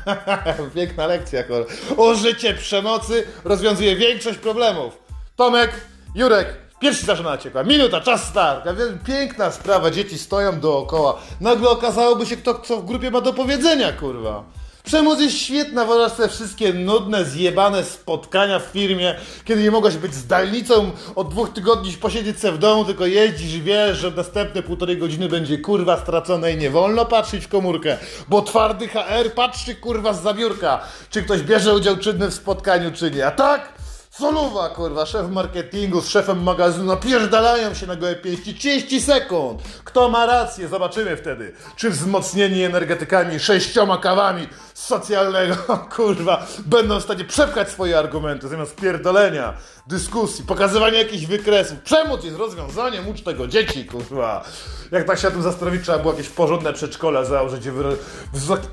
Piękna 0.74 1.06
lekcja, 1.06 1.44
kurwa. 1.44 1.64
Użycie 1.96 2.54
przemocy 2.54 3.26
rozwiązuje 3.44 3.96
większość 3.96 4.38
problemów. 4.38 4.98
Tomek, 5.36 5.70
Jurek, 6.14 6.56
Pierwszy 6.80 7.06
zaczyna 7.06 7.38
ciekła. 7.38 7.64
Minuta, 7.64 8.00
czas 8.00 8.24
start. 8.24 8.64
Piękna 9.06 9.50
sprawa, 9.50 9.90
dzieci 9.90 10.18
stoją 10.18 10.60
dookoła. 10.60 11.18
Nagle 11.40 11.68
okazałoby 11.70 12.26
się, 12.26 12.36
kto 12.36 12.54
co 12.54 12.76
w 12.76 12.86
grupie 12.86 13.10
ma 13.10 13.20
do 13.20 13.32
powiedzenia, 13.32 13.92
kurwa. 13.92 14.44
Przemoc 14.90 15.20
jest 15.20 15.38
świetna, 15.38 15.84
wyobraź 15.84 16.12
te 16.12 16.28
wszystkie 16.28 16.72
nudne, 16.72 17.24
zjebane 17.24 17.84
spotkania 17.84 18.58
w 18.58 18.62
firmie, 18.62 19.14
kiedy 19.44 19.62
nie 19.62 19.70
mogłeś 19.70 19.96
być 19.96 20.14
zdalnicą 20.14 20.90
od 21.14 21.28
dwóch 21.28 21.52
tygodni 21.52 21.92
posiedzieć 21.92 22.40
se 22.40 22.52
w 22.52 22.58
domu, 22.58 22.84
tylko 22.84 23.06
jeździsz 23.06 23.60
wiesz, 23.60 23.98
że 23.98 24.10
następne 24.10 24.62
półtorej 24.62 24.98
godziny 24.98 25.28
będzie 25.28 25.58
kurwa 25.58 26.00
stracone 26.00 26.52
i 26.52 26.56
nie 26.56 26.70
wolno 26.70 27.04
patrzeć 27.06 27.44
w 27.44 27.48
komórkę, 27.48 27.98
bo 28.28 28.42
twardy 28.42 28.88
HR 28.88 29.34
patrzy 29.34 29.74
kurwa 29.74 30.12
z 30.12 30.22
zabiórka, 30.22 30.80
czy 31.10 31.22
ktoś 31.22 31.42
bierze 31.42 31.74
udział 31.74 31.96
czynny 31.96 32.28
w 32.28 32.34
spotkaniu, 32.34 32.92
czy 32.92 33.10
nie. 33.10 33.26
A 33.26 33.30
tak? 33.30 33.72
Soluwa, 34.10 34.68
kurwa, 34.68 35.06
szef 35.06 35.30
marketingu 35.30 36.00
z 36.00 36.08
szefem 36.08 36.42
magazynu 36.42 36.84
napierdalają 36.84 37.74
się 37.74 37.86
na 37.86 37.96
gołe 37.96 38.14
pięści 38.14 38.54
30 38.54 39.00
sekund. 39.00 39.62
Kto 39.90 40.08
ma 40.08 40.26
rację? 40.26 40.68
Zobaczymy 40.68 41.16
wtedy. 41.16 41.52
Czy 41.76 41.90
wzmocnieni 41.90 42.62
energetykami, 42.62 43.40
sześcioma 43.40 43.98
kawami 43.98 44.48
socjalnego, 44.74 45.56
kurwa, 45.96 46.46
będą 46.66 47.00
w 47.00 47.02
stanie 47.02 47.24
przepchać 47.24 47.68
swoje 47.68 47.98
argumenty 47.98 48.48
zamiast 48.48 48.76
pierdolenia, 48.76 49.54
dyskusji, 49.86 50.44
pokazywania 50.44 50.98
jakichś 50.98 51.26
wykresów. 51.26 51.78
Przemoc 51.80 52.24
jest 52.24 52.36
rozwiązaniem, 52.36 53.08
ucz 53.08 53.20
tego 53.22 53.46
dzieci, 53.46 53.84
kurwa. 53.84 54.44
Jak 54.90 55.04
tak 55.06 55.18
się 55.18 55.26
na 55.26 55.30
tym 55.30 55.42
zastanowić, 55.42 55.82
trzeba 55.82 55.98
było 55.98 56.12
jakieś 56.12 56.28
porządne 56.28 56.72
przedszkole 56.72 57.26
założyć, 57.26 57.66
i 57.66 57.70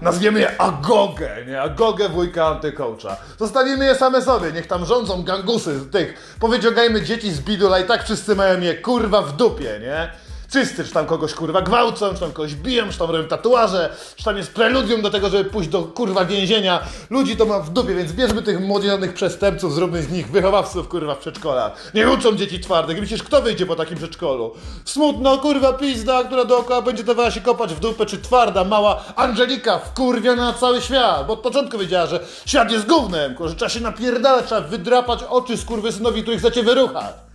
nazwiemy 0.01 0.39
je 0.39 0.61
Agogę, 0.61 1.45
nie? 1.47 1.61
Agogę 1.61 2.09
wujka 2.09 2.47
antykołcza. 2.47 3.17
Zostawimy 3.39 3.85
je 3.85 3.95
same 3.95 4.21
sobie, 4.21 4.51
niech 4.51 4.67
tam 4.67 4.85
rządzą 4.85 5.23
gangusy 5.23 5.79
z 5.79 5.91
tych. 5.91 6.35
Powyciągajmy 6.39 7.01
dzieci 7.01 7.31
z 7.31 7.39
bidula 7.39 7.79
i 7.79 7.83
tak 7.83 8.03
wszyscy 8.03 8.35
mają 8.35 8.61
je, 8.61 8.75
kurwa, 8.75 9.21
w 9.21 9.35
dupie, 9.35 9.79
nie? 9.81 10.26
Wszyscy, 10.49 10.85
czy 10.85 10.91
tam 10.91 11.05
kogoś 11.05 11.33
kurwa 11.33 11.61
gwałcą, 11.61 12.13
czy 12.13 12.19
tam 12.19 12.31
kogoś 12.31 12.55
biją, 12.55 12.89
czy 12.91 12.99
tam 12.99 13.11
robią 13.11 13.27
tatuaże, 13.27 13.95
czy 14.15 14.23
tam 14.23 14.37
jest 14.37 14.53
preludium 14.53 15.01
do 15.01 15.09
tego, 15.09 15.29
żeby 15.29 15.49
pójść 15.49 15.69
do 15.69 15.83
kurwa 15.83 16.25
więzienia. 16.25 16.79
Ludzi 17.09 17.37
to 17.37 17.45
ma 17.45 17.59
w 17.59 17.69
dupie, 17.69 17.95
więc 17.95 18.13
bierzmy 18.13 18.41
tych 18.43 18.59
młodzieżowych 18.59 19.13
przestępców, 19.13 19.73
zróbmy 19.73 20.03
z 20.03 20.11
nich 20.11 20.31
wychowawców 20.31 20.87
kurwa 20.87 21.15
w 21.15 21.17
przedszkolach. 21.17 21.91
Nie 21.93 22.09
uczą 22.09 22.35
dzieci 22.35 22.59
twardych. 22.59 22.99
Myślisz, 22.99 23.23
kto 23.23 23.41
wyjdzie 23.41 23.65
po 23.65 23.75
takim 23.75 23.97
przedszkolu? 23.97 24.53
Smutno 24.85 25.37
kurwa 25.37 25.73
pizda, 25.73 26.23
która 26.23 26.45
dookoła 26.45 26.81
będzie 26.81 27.03
dawała 27.03 27.31
się 27.31 27.41
kopać 27.41 27.73
w 27.73 27.79
dupę, 27.79 28.05
czy 28.05 28.17
twarda, 28.21 28.63
mała 28.63 29.03
Angelika 29.15 29.79
wkurwiona 29.79 30.45
na 30.45 30.53
cały 30.53 30.81
świat, 30.81 31.27
bo 31.27 31.33
od 31.33 31.39
początku 31.39 31.77
wiedziała, 31.77 32.07
że 32.07 32.19
świat 32.45 32.71
jest 32.71 32.87
gównem, 32.87 33.35
kurwa, 33.35 33.49
że 33.49 33.55
trzeba 33.55 33.69
się 33.69 33.81
napierdalać, 33.81 34.45
trzeba 34.45 34.61
wydrapać 34.61 35.19
oczy 35.29 35.57
skurwysynowi, 35.57 36.21
których 36.21 36.39
chcecie 36.39 36.63
wyruchać. 36.63 37.26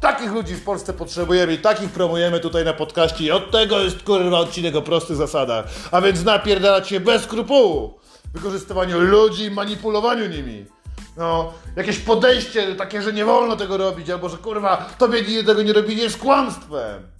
Takich 0.00 0.32
ludzi 0.32 0.54
w 0.54 0.64
Polsce 0.64 0.92
potrzebujemy 0.92 1.54
i 1.54 1.58
takich 1.58 1.90
promujemy 1.90 2.40
tutaj 2.40 2.64
na 2.64 2.72
podcaście 2.72 3.24
i 3.24 3.30
od 3.30 3.50
tego 3.50 3.80
jest 3.80 4.02
kurwa 4.02 4.38
odcinek 4.38 4.76
o 4.76 4.82
prostych 4.82 5.16
zasadach. 5.16 5.64
A 5.92 6.00
więc 6.00 6.24
napierdalać 6.24 6.88
się 6.88 7.00
bez 7.00 7.22
skrupułu. 7.22 8.00
Wykorzystywaniu 8.34 9.00
ludzi 9.00 9.44
i 9.44 9.50
manipulowaniu 9.50 10.26
nimi. 10.26 10.66
No, 11.16 11.52
jakieś 11.76 11.98
podejście 11.98 12.74
takie, 12.74 13.02
że 13.02 13.12
nie 13.12 13.24
wolno 13.24 13.56
tego 13.56 13.76
robić, 13.76 14.10
albo 14.10 14.28
że 14.28 14.36
kurwa 14.36 14.88
tobie 14.98 15.44
tego 15.44 15.62
nie 15.62 15.72
robić 15.72 15.98
jest 15.98 16.18
kłamstwem. 16.18 17.10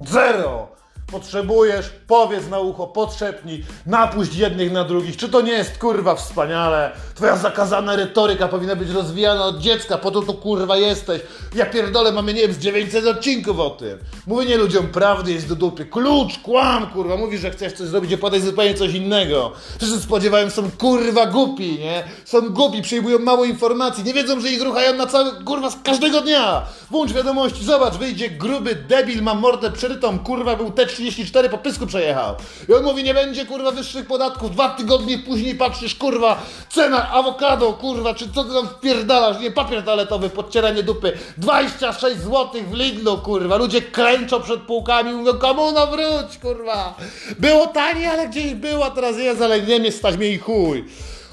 Zero. 0.00 0.77
Potrzebujesz, 1.12 1.90
powiedz 2.06 2.48
na 2.48 2.58
ucho, 2.60 2.86
podszepnij, 2.86 3.64
napuść 3.86 4.34
jednych 4.34 4.72
na 4.72 4.84
drugich. 4.84 5.16
Czy 5.16 5.28
to 5.28 5.40
nie 5.40 5.52
jest 5.52 5.78
kurwa 5.78 6.14
wspaniale? 6.14 6.92
Twoja 7.14 7.36
zakazana 7.36 7.96
retoryka 7.96 8.48
powinna 8.48 8.76
być 8.76 8.90
rozwijana 8.90 9.44
od 9.44 9.58
dziecka, 9.58 9.98
po 9.98 10.10
to 10.10 10.22
tu 10.22 10.34
kurwa 10.34 10.76
jesteś. 10.76 11.22
Ja 11.54 11.66
pierdolę, 11.66 12.12
mamy 12.12 12.34
nie 12.34 12.40
wiem, 12.40 12.52
z 12.52 12.58
900 12.58 13.06
odcinków 13.06 13.60
o 13.60 13.70
tym. 13.70 13.98
Mówienie 14.26 14.56
ludziom 14.56 14.88
prawdy 14.88 15.32
jest 15.32 15.48
do 15.48 15.54
dupy. 15.54 15.84
Klucz, 15.84 16.38
kłam, 16.38 16.86
kurwa, 16.86 17.16
mówisz, 17.16 17.40
że 17.40 17.50
chcesz 17.50 17.72
coś 17.72 17.88
zrobić, 17.88 18.12
a 18.12 18.18
podaj 18.18 18.40
zupełnie 18.40 18.74
coś 18.74 18.94
innego. 18.94 19.52
Wszyscy 19.78 20.00
spodziewają 20.00 20.50
są 20.50 20.70
kurwa 20.70 21.26
głupi, 21.26 21.78
nie? 21.78 22.04
Są 22.24 22.40
głupi, 22.40 22.82
przyjmują 22.82 23.18
mało 23.18 23.44
informacji, 23.44 24.04
nie 24.04 24.14
wiedzą, 24.14 24.40
że 24.40 24.48
ich 24.48 24.62
ruchają 24.62 24.94
na 24.94 25.06
cały, 25.06 25.44
kurwa, 25.44 25.68
każdego 25.84 26.20
dnia. 26.20 26.66
Włącz 26.90 27.12
wiadomości, 27.12 27.64
zobacz, 27.64 27.94
wyjdzie 27.94 28.30
gruby 28.30 28.74
debil, 28.74 29.22
ma 29.22 29.34
mordę 29.34 29.70
przerytą, 29.70 30.18
kurwa, 30.18 30.56
był 30.56 30.70
T34, 30.98 31.48
po 31.48 31.58
pysku 31.58 31.86
przejechał. 31.86 32.34
I 32.68 32.72
on 32.72 32.82
mówi, 32.82 33.04
nie 33.04 33.14
będzie, 33.14 33.46
kurwa, 33.46 33.70
wyższych 33.70 34.06
podatków. 34.06 34.50
Dwa 34.50 34.68
tygodnie 34.68 35.18
później 35.18 35.54
patrzysz, 35.54 35.94
kurwa, 35.94 36.42
cena 36.70 37.10
awokado, 37.10 37.72
kurwa, 37.72 38.14
czy 38.14 38.32
co 38.32 38.44
ty 38.44 38.54
tam 38.54 38.68
wpierdalasz, 38.68 39.40
nie, 39.40 39.50
papier 39.50 39.84
toaletowy, 39.84 40.30
podcieranie 40.30 40.82
dupy. 40.82 41.18
26 41.36 42.16
zł 42.20 42.48
w 42.70 42.74
Lidlu, 42.74 43.18
kurwa. 43.18 43.56
Ludzie 43.56 43.82
klęczą 43.82 44.42
przed 44.42 44.60
półkami, 44.60 45.12
mówią, 45.12 45.34
komuna 45.38 45.86
wróć, 45.86 46.38
kurwa. 46.42 46.94
Było 47.38 47.66
tanie, 47.66 48.10
ale 48.10 48.28
gdzieś 48.28 48.54
było, 48.54 48.90
teraz 48.90 49.18
jest, 49.18 49.42
ale 49.42 49.62
nie 49.62 49.78
mnie 49.78 49.92
stać 49.92 50.16
mnie 50.16 50.28
i 50.28 50.38
chuj. 50.38 50.84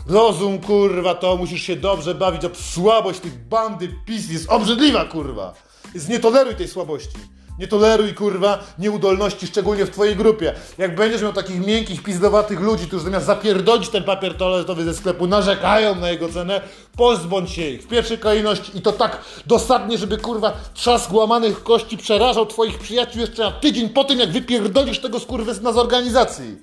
Rozum, 0.08 0.60
kurwa, 0.60 1.16
to 1.16 1.38
musisz 1.38 1.62
się 1.62 1.76
dobrze 1.76 2.16
bawić, 2.16 2.46
o 2.46 2.50
słabość 2.74 3.20
tych 3.20 3.48
bandy 3.48 3.90
PiS 4.06 4.32
jest 4.32 4.50
obrzydliwa, 4.50 5.06
kurwa. 5.06 5.54
Więc 5.94 6.08
nie 6.08 6.20
toleruj 6.20 6.56
tej 6.56 6.68
słabości. 6.68 7.35
Nie 7.60 7.68
toleruj, 7.68 8.14
kurwa, 8.14 8.64
nieudolności, 8.80 9.48
szczególnie 9.48 9.86
w 9.86 9.90
twojej 9.90 10.16
grupie. 10.16 10.54
Jak 10.78 10.96
będziesz 10.96 11.22
miał 11.22 11.34
takich 11.34 11.66
miękkich, 11.66 12.04
pizdowatych 12.04 12.60
ludzi, 12.60 12.88
którzy 12.88 13.04
zamiast 13.04 13.26
zapierdolić 13.26 13.90
ten 13.90 14.04
papier 14.04 14.38
toaletowy 14.38 14.84
ze 14.84 14.94
sklepu, 14.94 15.28
narzekają 15.28 15.96
na 15.96 16.10
jego 16.10 16.30
cenę, 16.30 16.62
pozbądź 16.98 17.52
się 17.52 17.62
ich 17.62 17.84
w 17.84 17.88
pierwszej 17.88 18.18
kolejności 18.18 18.78
i 18.78 18.82
to 18.82 18.92
tak 18.92 19.22
dosadnie, 19.46 19.98
żeby, 19.98 20.18
kurwa, 20.18 20.54
trzask 20.74 21.14
łamanych 21.14 21.64
kości 21.64 21.98
przerażał 21.98 22.46
twoich 22.46 22.80
przyjaciół 22.80 23.22
jeszcze 23.22 23.44
na 23.44 23.52
tydzień 23.52 23.90
po 23.90 24.04
tym, 24.04 24.20
jak 24.20 24.32
wypierdolisz 24.32 25.00
tego 25.00 25.20
skurwysyna 25.20 25.74
z 25.74 25.78
organizacji. 25.78 26.58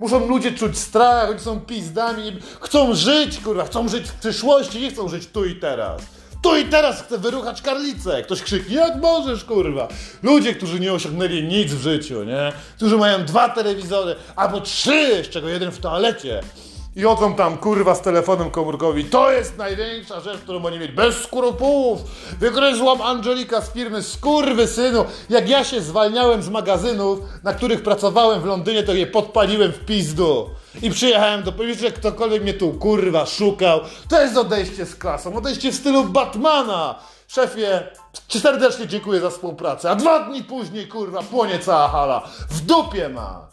Muszą 0.00 0.28
ludzie 0.28 0.52
czuć 0.52 0.78
strach, 0.78 1.30
oni 1.30 1.40
są 1.40 1.60
pizdami, 1.60 2.38
chcą 2.60 2.94
żyć, 2.94 3.38
kurwa, 3.38 3.64
chcą 3.64 3.88
żyć 3.88 4.08
w 4.08 4.14
przyszłości, 4.14 4.80
nie 4.80 4.90
chcą 4.90 5.08
żyć 5.08 5.26
tu 5.26 5.44
i 5.44 5.56
teraz. 5.56 6.19
Tu 6.42 6.56
i 6.56 6.64
teraz 6.64 7.02
chcę 7.02 7.18
wyruchać 7.18 7.62
karlicę. 7.62 8.22
Ktoś 8.22 8.42
krzyknie, 8.42 8.76
jak 8.76 8.96
możesz, 8.96 9.44
kurwa. 9.44 9.88
Ludzie, 10.22 10.54
którzy 10.54 10.80
nie 10.80 10.92
osiągnęli 10.92 11.42
nic 11.42 11.72
w 11.72 11.82
życiu, 11.82 12.24
nie? 12.24 12.52
Którzy 12.76 12.96
mają 12.96 13.24
dwa 13.24 13.48
telewizory, 13.48 14.16
albo 14.36 14.60
trzy, 14.60 15.24
z 15.24 15.28
czego 15.28 15.48
jeden 15.48 15.70
w 15.70 15.78
toalecie. 15.78 16.40
I 16.96 17.02
chodzą 17.02 17.34
tam, 17.34 17.58
kurwa, 17.58 17.94
z 17.94 18.00
telefonem 18.00 18.50
komórkowym. 18.50 19.08
To 19.08 19.32
jest 19.32 19.58
największa 19.58 20.20
rzecz, 20.20 20.38
którą 20.40 20.64
oni 20.64 20.78
mieli. 20.78 20.92
Bez 20.92 21.16
skrupułów. 21.16 22.00
Wygryzłam 22.40 23.02
Angelika 23.02 23.60
z 23.60 23.72
firmy 23.72 24.02
Skurwy 24.02 24.66
synu. 24.66 25.04
Jak 25.28 25.48
ja 25.48 25.64
się 25.64 25.80
zwalniałem 25.80 26.42
z 26.42 26.48
magazynów, 26.48 27.18
na 27.42 27.54
których 27.54 27.82
pracowałem 27.82 28.40
w 28.40 28.44
Londynie, 28.44 28.82
to 28.82 28.92
je 28.92 29.06
podpaliłem 29.06 29.72
w 29.72 29.78
pizdu. 29.78 30.50
I 30.82 30.90
przyjechałem 30.90 31.42
do 31.42 31.52
powiedzieć, 31.52 31.80
że 31.80 31.90
ktokolwiek 31.90 32.42
mnie 32.42 32.54
tu, 32.54 32.72
kurwa, 32.72 33.26
szukał. 33.26 33.80
To 34.08 34.22
jest 34.22 34.36
odejście 34.36 34.86
z 34.86 34.96
klasą. 34.96 35.36
Odejście 35.36 35.72
w 35.72 35.74
stylu 35.74 36.04
Batmana. 36.04 36.94
Szefie, 37.28 37.82
serdecznie 38.28 38.86
dziękuję 38.86 39.20
za 39.20 39.30
współpracę. 39.30 39.90
A 39.90 39.94
dwa 39.94 40.20
dni 40.20 40.44
później, 40.44 40.88
kurwa, 40.88 41.22
płonie 41.22 41.58
cała 41.58 41.88
hala. 41.88 42.28
W 42.50 42.60
dupie 42.60 43.08
ma. 43.08 43.49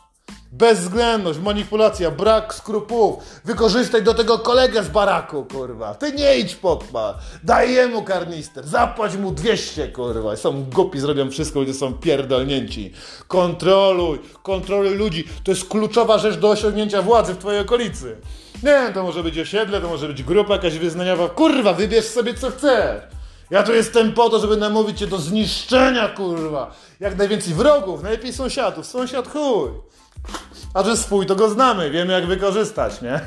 Bezwzględność, 0.58 1.40
manipulacja, 1.40 2.12
brak 2.12 2.54
skrupułów. 2.54 3.24
Wykorzystaj 3.46 4.04
do 4.04 4.14
tego 4.14 4.40
kolegę 4.40 4.84
z 4.84 4.88
baraku, 4.88 5.46
kurwa. 5.46 5.96
Ty 5.96 6.12
nie 6.12 6.38
idź 6.38 6.56
podpa. 6.56 7.18
Daj 7.44 7.74
jemu 7.74 8.04
karnister. 8.04 8.68
Zapłać 8.68 9.18
mu 9.18 9.32
200, 9.32 9.88
kurwa. 9.88 10.36
Są 10.36 10.64
głupi, 10.64 11.00
zrobią 11.00 11.32
wszystko, 11.32 11.60
ludzie 11.60 11.74
są 11.74 11.94
pierdolnięci. 11.94 12.94
Kontroluj, 13.28 14.20
kontroluj 14.44 14.96
ludzi. 14.96 15.28
To 15.44 15.52
jest 15.52 15.70
kluczowa 15.70 16.18
rzecz 16.18 16.36
do 16.36 16.50
osiągnięcia 16.50 17.02
władzy 17.02 17.34
w 17.34 17.38
twojej 17.38 17.62
okolicy. 17.62 18.18
Nie, 18.64 18.92
to 18.94 19.04
może 19.04 19.24
być 19.24 19.40
osiedle, 19.40 19.82
to 19.82 19.88
może 19.88 20.08
być 20.08 20.24
grupa 20.24 20.54
jakaś 20.54 20.78
wyznaniowa. 20.78 21.30
Kurwa, 21.30 21.74
wybierz 21.74 22.06
sobie 22.06 22.34
co 22.34 22.52
chcesz. 22.52 23.02
Ja 23.50 23.64
tu 23.64 23.74
jestem 23.74 24.14
po 24.14 24.30
to, 24.30 24.40
żeby 24.40 24.58
namówić 24.58 25.00
cię 25.00 25.08
do 25.08 25.18
zniszczenia, 25.18 26.08
kurwa. 26.08 26.76
Jak 27.00 27.18
najwięcej 27.18 27.54
wrogów, 27.54 28.04
najlepiej 28.04 28.34
sąsiadów. 28.34 28.86
Sąsiad 28.86 29.28
chuj. 29.28 29.70
A 30.78 30.84
że 30.84 30.98
swój, 30.98 31.26
to 31.26 31.36
go 31.36 31.50
znamy, 31.50 31.92
wiemy 31.92 32.14
jak 32.14 32.26
wykorzystać, 32.26 33.02
nie? 33.02 33.20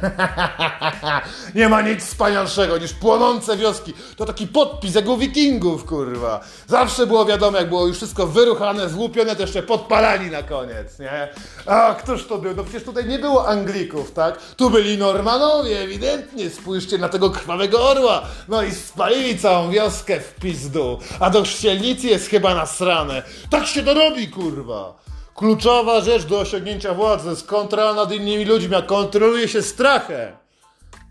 nie 1.61 1.69
ma 1.69 1.83
nic 1.83 2.05
wspanialszego 2.05 2.79
niż 2.79 2.93
płonące 2.93 3.57
wioski. 3.57 3.95
To 4.17 4.25
taki 4.25 4.47
podpis 4.47 4.95
jak 4.95 5.09
u 5.09 5.17
wikingów, 5.17 5.85
kurwa. 5.85 6.41
Zawsze 6.67 7.07
było 7.07 7.25
wiadomo, 7.25 7.59
jak 7.59 7.69
było 7.69 7.87
już 7.87 7.97
wszystko 7.97 8.27
wyruchane, 8.27 8.89
złupione, 8.89 9.37
to 9.37 9.43
jeszcze 9.43 9.63
podpalani 9.63 10.31
na 10.31 10.43
koniec, 10.43 10.99
nie? 10.99 11.29
A 11.67 11.95
któż 11.95 12.27
to 12.27 12.39
był? 12.39 12.57
No 12.57 12.65
przecież 12.65 12.83
tutaj 12.83 13.09
nie 13.09 13.19
było 13.19 13.49
Anglików, 13.49 14.13
tak? 14.13 14.39
Tu 14.57 14.71
byli 14.71 14.99
Normanowie, 14.99 15.81
ewidentnie. 15.81 16.51
Spójrzcie 16.51 16.99
na 16.99 17.09
tego 17.09 17.31
krwawego 17.31 17.89
orła. 17.89 18.23
No 18.49 18.63
i 18.63 18.73
spalili 18.73 19.39
całą 19.39 19.71
wioskę 19.71 20.21
w 20.21 20.35
pizdu. 20.35 20.99
A 21.21 21.31
do 21.31 21.43
chrzcielnicy 21.43 22.07
jest 22.07 22.29
chyba 22.29 22.55
nasrane. 22.55 23.23
Tak 23.51 23.67
się 23.67 23.83
to 23.83 23.95
robi, 23.95 24.29
kurwa. 24.29 25.10
Kluczowa 25.41 26.01
rzecz 26.01 26.25
do 26.25 26.41
osiągnięcia 26.41 26.95
władzy 26.95 27.31
jest 27.31 27.47
kontrola 27.47 27.95
nad 27.95 28.13
innymi 28.13 28.45
ludźmi, 28.45 28.75
a 28.75 28.83
kontroluje 28.83 29.49
się 29.49 29.63
strachem. 29.63 30.33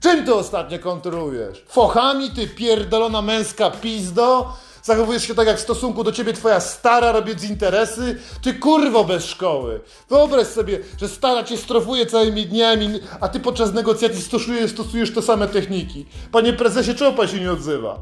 Czym 0.01 0.25
ty 0.25 0.35
ostatnio 0.35 0.79
kontrolujesz? 0.79 1.63
Fochami, 1.67 2.31
ty 2.31 2.47
pierdolona 2.47 3.21
męska 3.21 3.71
pizdo? 3.71 4.53
Zachowujesz 4.83 5.27
się 5.27 5.35
tak 5.35 5.47
jak 5.47 5.57
w 5.57 5.61
stosunku 5.61 6.03
do 6.03 6.11
ciebie 6.11 6.33
twoja 6.33 6.59
stara, 6.59 7.11
robiąc 7.11 7.43
interesy? 7.43 8.17
Ty 8.41 8.53
kurwo 8.53 9.03
bez 9.03 9.25
szkoły. 9.25 9.81
Wyobraź 10.09 10.47
sobie, 10.47 10.79
że 11.01 11.07
stara 11.07 11.43
cię 11.43 11.57
strofuje 11.57 12.05
całymi 12.05 12.45
dniami, 12.45 12.99
a 13.21 13.27
ty 13.27 13.39
podczas 13.39 13.73
negocjacji 13.73 14.21
stosujesz, 14.21 14.71
stosujesz 14.71 15.13
te 15.13 15.21
same 15.21 15.47
techniki. 15.47 16.05
Panie 16.31 16.53
prezesie, 16.53 16.95
czemu 16.95 17.17
pan 17.17 17.27
się 17.27 17.39
nie 17.39 17.51
odzywa? 17.51 17.99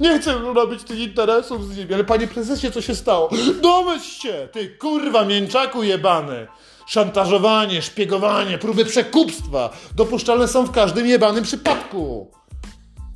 Nie 0.00 0.18
chcę 0.18 0.34
robić 0.54 0.84
tych 0.84 0.98
interesów 0.98 1.74
z 1.74 1.76
nimi, 1.76 1.94
ale 1.94 2.04
panie 2.04 2.26
prezesie, 2.26 2.70
co 2.70 2.80
się 2.82 2.94
stało? 2.94 3.30
Domyśl 3.62 4.20
się, 4.20 4.48
ty 4.52 4.68
kurwa 4.68 5.24
mięczaku 5.24 5.82
jebany. 5.82 6.46
Szantażowanie, 6.86 7.82
szpiegowanie, 7.82 8.58
próby 8.58 8.84
przekupstwa 8.84 9.70
dopuszczalne 9.96 10.48
są 10.48 10.64
w 10.66 10.70
każdym 10.70 11.06
jebanym 11.06 11.44
przypadku. 11.44 12.30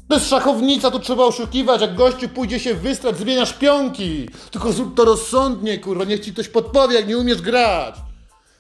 To 0.09 0.15
jest 0.15 0.29
szachownica, 0.29 0.91
tu 0.91 0.99
trzeba 0.99 1.25
oszukiwać, 1.25 1.81
jak 1.81 1.95
gościu 1.95 2.29
pójdzie 2.29 2.61
się 2.61 2.75
wystrać, 2.75 3.19
zmieniasz 3.19 3.53
pionki. 3.53 4.29
Tylko 4.51 4.73
zrób 4.73 4.97
to 4.97 5.05
rozsądnie, 5.05 5.79
kurwa, 5.79 6.05
niech 6.05 6.21
ci 6.21 6.33
ktoś 6.33 6.49
podpowie, 6.49 6.97
jak 6.97 7.09
nie 7.09 7.19
umiesz 7.19 7.43
grać. 7.43 7.95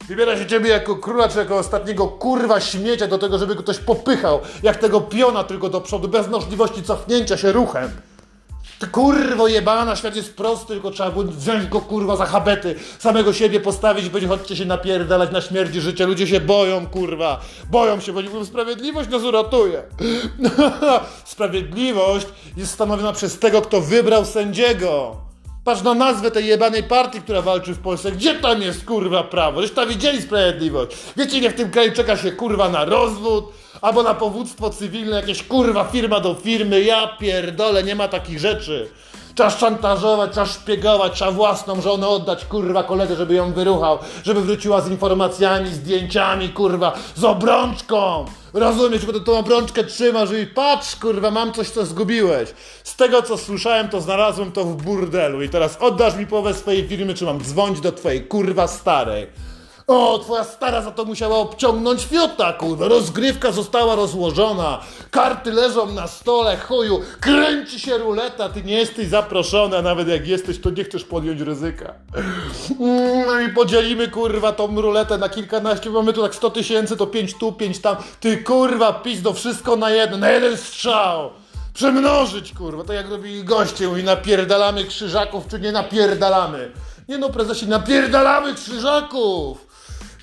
Wybiera 0.08 0.38
się 0.38 0.46
ciebie 0.46 0.70
jako 0.70 0.96
króla, 0.96 1.28
czy 1.28 1.38
jako 1.38 1.58
ostatniego 1.58 2.08
kurwa 2.08 2.60
śmiecia 2.60 3.06
do 3.06 3.18
tego, 3.18 3.38
żeby 3.38 3.54
go 3.54 3.62
ktoś 3.62 3.78
popychał, 3.78 4.40
jak 4.62 4.76
tego 4.76 5.00
piona 5.00 5.44
tylko 5.44 5.68
do 5.68 5.80
przodu, 5.80 6.08
bez 6.08 6.28
możliwości 6.28 6.82
cofnięcia 6.82 7.36
się 7.36 7.52
ruchem. 7.52 7.90
Ty 8.78 8.87
kurwo 8.87 9.49
jebana, 9.49 9.97
świat 9.97 10.16
jest 10.16 10.37
prosty, 10.37 10.66
tylko 10.66 10.90
trzeba 10.90 11.11
było 11.11 11.25
wziąć 11.25 11.66
go 11.66 11.81
kurwa 11.81 12.16
za 12.16 12.26
habety, 12.26 12.75
samego 12.99 13.33
siebie 13.33 13.61
postawić, 13.61 14.09
będzie 14.09 14.28
chodźcie 14.28 14.57
się 14.57 14.64
napierdalać 14.64 15.31
na 15.33 15.40
śmierci 15.40 15.81
życia. 15.81 16.07
Ludzie 16.07 16.26
się 16.26 16.40
boją, 16.40 16.87
kurwa. 16.87 17.40
Boją 17.71 18.00
się, 18.00 18.12
bo 18.12 18.23
nie 18.23 18.45
sprawiedliwość 18.45 19.11
nas 19.11 19.23
uratuje. 19.23 19.83
sprawiedliwość 21.25 22.26
jest 22.57 22.73
stanowiona 22.73 23.12
przez 23.12 23.38
tego, 23.38 23.62
kto 23.62 23.81
wybrał 23.81 24.25
sędziego. 24.25 25.16
Patrz 25.64 25.83
na 25.83 25.94
nazwę 25.94 26.30
tej 26.30 26.47
jebanej 26.47 26.83
partii, 26.83 27.21
która 27.21 27.42
walczy 27.42 27.75
w 27.75 27.78
Polsce. 27.78 28.12
Gdzie 28.12 28.35
tam 28.35 28.62
jest 28.62 28.85
kurwa 28.85 29.23
prawo? 29.23 29.62
Żeście 29.62 29.87
widzieli 29.87 30.23
sprawiedliwość. 30.23 30.97
Wiecie 31.16 31.38
ile 31.38 31.50
w 31.50 31.54
tym 31.54 31.71
kraju 31.71 31.92
czeka 31.92 32.16
się 32.16 32.33
kurwa 32.33 32.68
na 32.68 32.85
rozwód? 32.85 33.44
Albo 33.80 34.02
na 34.02 34.14
powództwo 34.14 34.71
cywilne, 34.71 35.16
jakieś 35.16 35.42
kurwa 35.42 35.85
firma 35.85 36.21
do 36.21 36.35
firmy. 36.35 36.83
Ja 36.83 37.16
pierdolę, 37.21 37.83
nie 37.83 37.94
ma 37.94 38.09
takich 38.09 38.38
rzeczy. 38.38 38.88
Trzeba 39.35 39.50
szantażować, 39.50 40.31
trzeba 40.33 40.47
szpiegować, 40.47 41.12
trzeba 41.12 41.31
własną 41.31 41.81
żonę 41.81 42.09
oddać, 42.09 42.45
kurwa, 42.45 42.83
koledze, 42.83 43.17
żeby 43.17 43.35
ją 43.35 43.53
wyruchał, 43.53 43.99
żeby 44.25 44.41
wróciła 44.41 44.81
z 44.81 44.91
informacjami, 44.91 45.69
zdjęciami, 45.69 46.49
kurwa, 46.49 46.93
z 47.17 47.25
obrączką. 47.25 48.25
Rozumiesz, 48.53 49.07
bo 49.07 49.21
tą 49.21 49.38
obrączkę 49.38 49.85
trzymasz 49.85 50.31
i 50.33 50.47
patrz, 50.47 50.97
kurwa, 50.97 51.31
mam 51.31 51.53
coś, 51.53 51.71
co 51.71 51.87
zgubiłeś. 51.87 52.49
Z 52.85 52.97
tego, 52.97 53.23
co 53.23 53.38
słyszałem, 53.38 53.88
to 53.88 54.00
znalazłem 54.00 54.53
to 54.53 54.64
w 54.64 54.83
burdelu 54.83 55.43
i 55.43 55.49
teraz 55.49 55.76
oddasz 55.81 56.17
mi 56.17 56.26
połowę 56.26 56.55
swojej 56.55 56.88
firmy, 56.88 57.14
czy 57.14 57.25
mam 57.25 57.41
dzwonić 57.41 57.81
do 57.81 57.93
twojej, 57.93 58.26
kurwa, 58.26 58.67
starej. 58.67 59.26
O, 59.87 60.19
twoja 60.19 60.45
stara 60.45 60.83
za 60.83 60.91
to 60.91 61.05
musiała 61.05 61.37
obciągnąć 61.37 62.05
fiota, 62.05 62.53
kurwa. 62.53 62.88
Rozgrywka 62.88 63.53
została 63.53 63.95
rozłożona. 63.95 64.81
Karty 65.11 65.53
leżą 65.53 65.93
na 65.93 66.07
stole, 66.07 66.57
chuju. 66.57 67.00
Kręci 67.21 67.81
się 67.81 67.99
ruleta, 67.99 68.49
ty 68.49 68.62
nie 68.62 68.75
jesteś 68.75 69.09
zaproszony, 69.09 69.79
a 69.79 69.83
nawet 69.83 70.09
jak 70.09 70.26
jesteś, 70.29 70.61
to 70.61 70.71
nie 70.71 70.85
chcesz 70.85 71.05
podjąć 71.05 71.41
ryzyka. 71.41 71.95
No 73.26 73.41
i 73.41 73.49
podzielimy, 73.49 74.09
kurwa, 74.09 74.53
tą 74.53 74.81
ruletę 74.81 75.19
na 75.19 75.29
kilkanaście. 75.29 75.91
Mamy 75.91 76.12
tu 76.12 76.23
tak 76.23 76.35
100 76.35 76.50
tysięcy, 76.50 76.97
to 76.97 77.07
5 77.07 77.35
tu, 77.38 77.53
5 77.53 77.79
tam. 77.79 77.97
Ty, 78.21 78.37
kurwa, 78.37 78.93
pizdo, 78.93 79.33
wszystko 79.33 79.76
na 79.76 79.91
jedno, 79.91 80.17
na 80.17 80.31
jeden 80.31 80.57
strzał. 80.57 81.31
Przemnożyć, 81.75 82.53
kurwa, 82.55 82.85
tak 82.85 82.97
jak 82.97 83.11
robili 83.11 83.45
goście 83.45 83.85
i 84.00 84.05
napierdalamy 84.05 84.85
krzyżaków, 84.85 85.49
czy 85.49 85.61
nie 85.61 85.73
napierdalamy. 85.73 86.73
Nie 87.09 87.19
no, 87.19 87.31
prezesie, 87.31 87.67
napierdalamy 87.67 88.55
krzyżaków! 88.55 89.74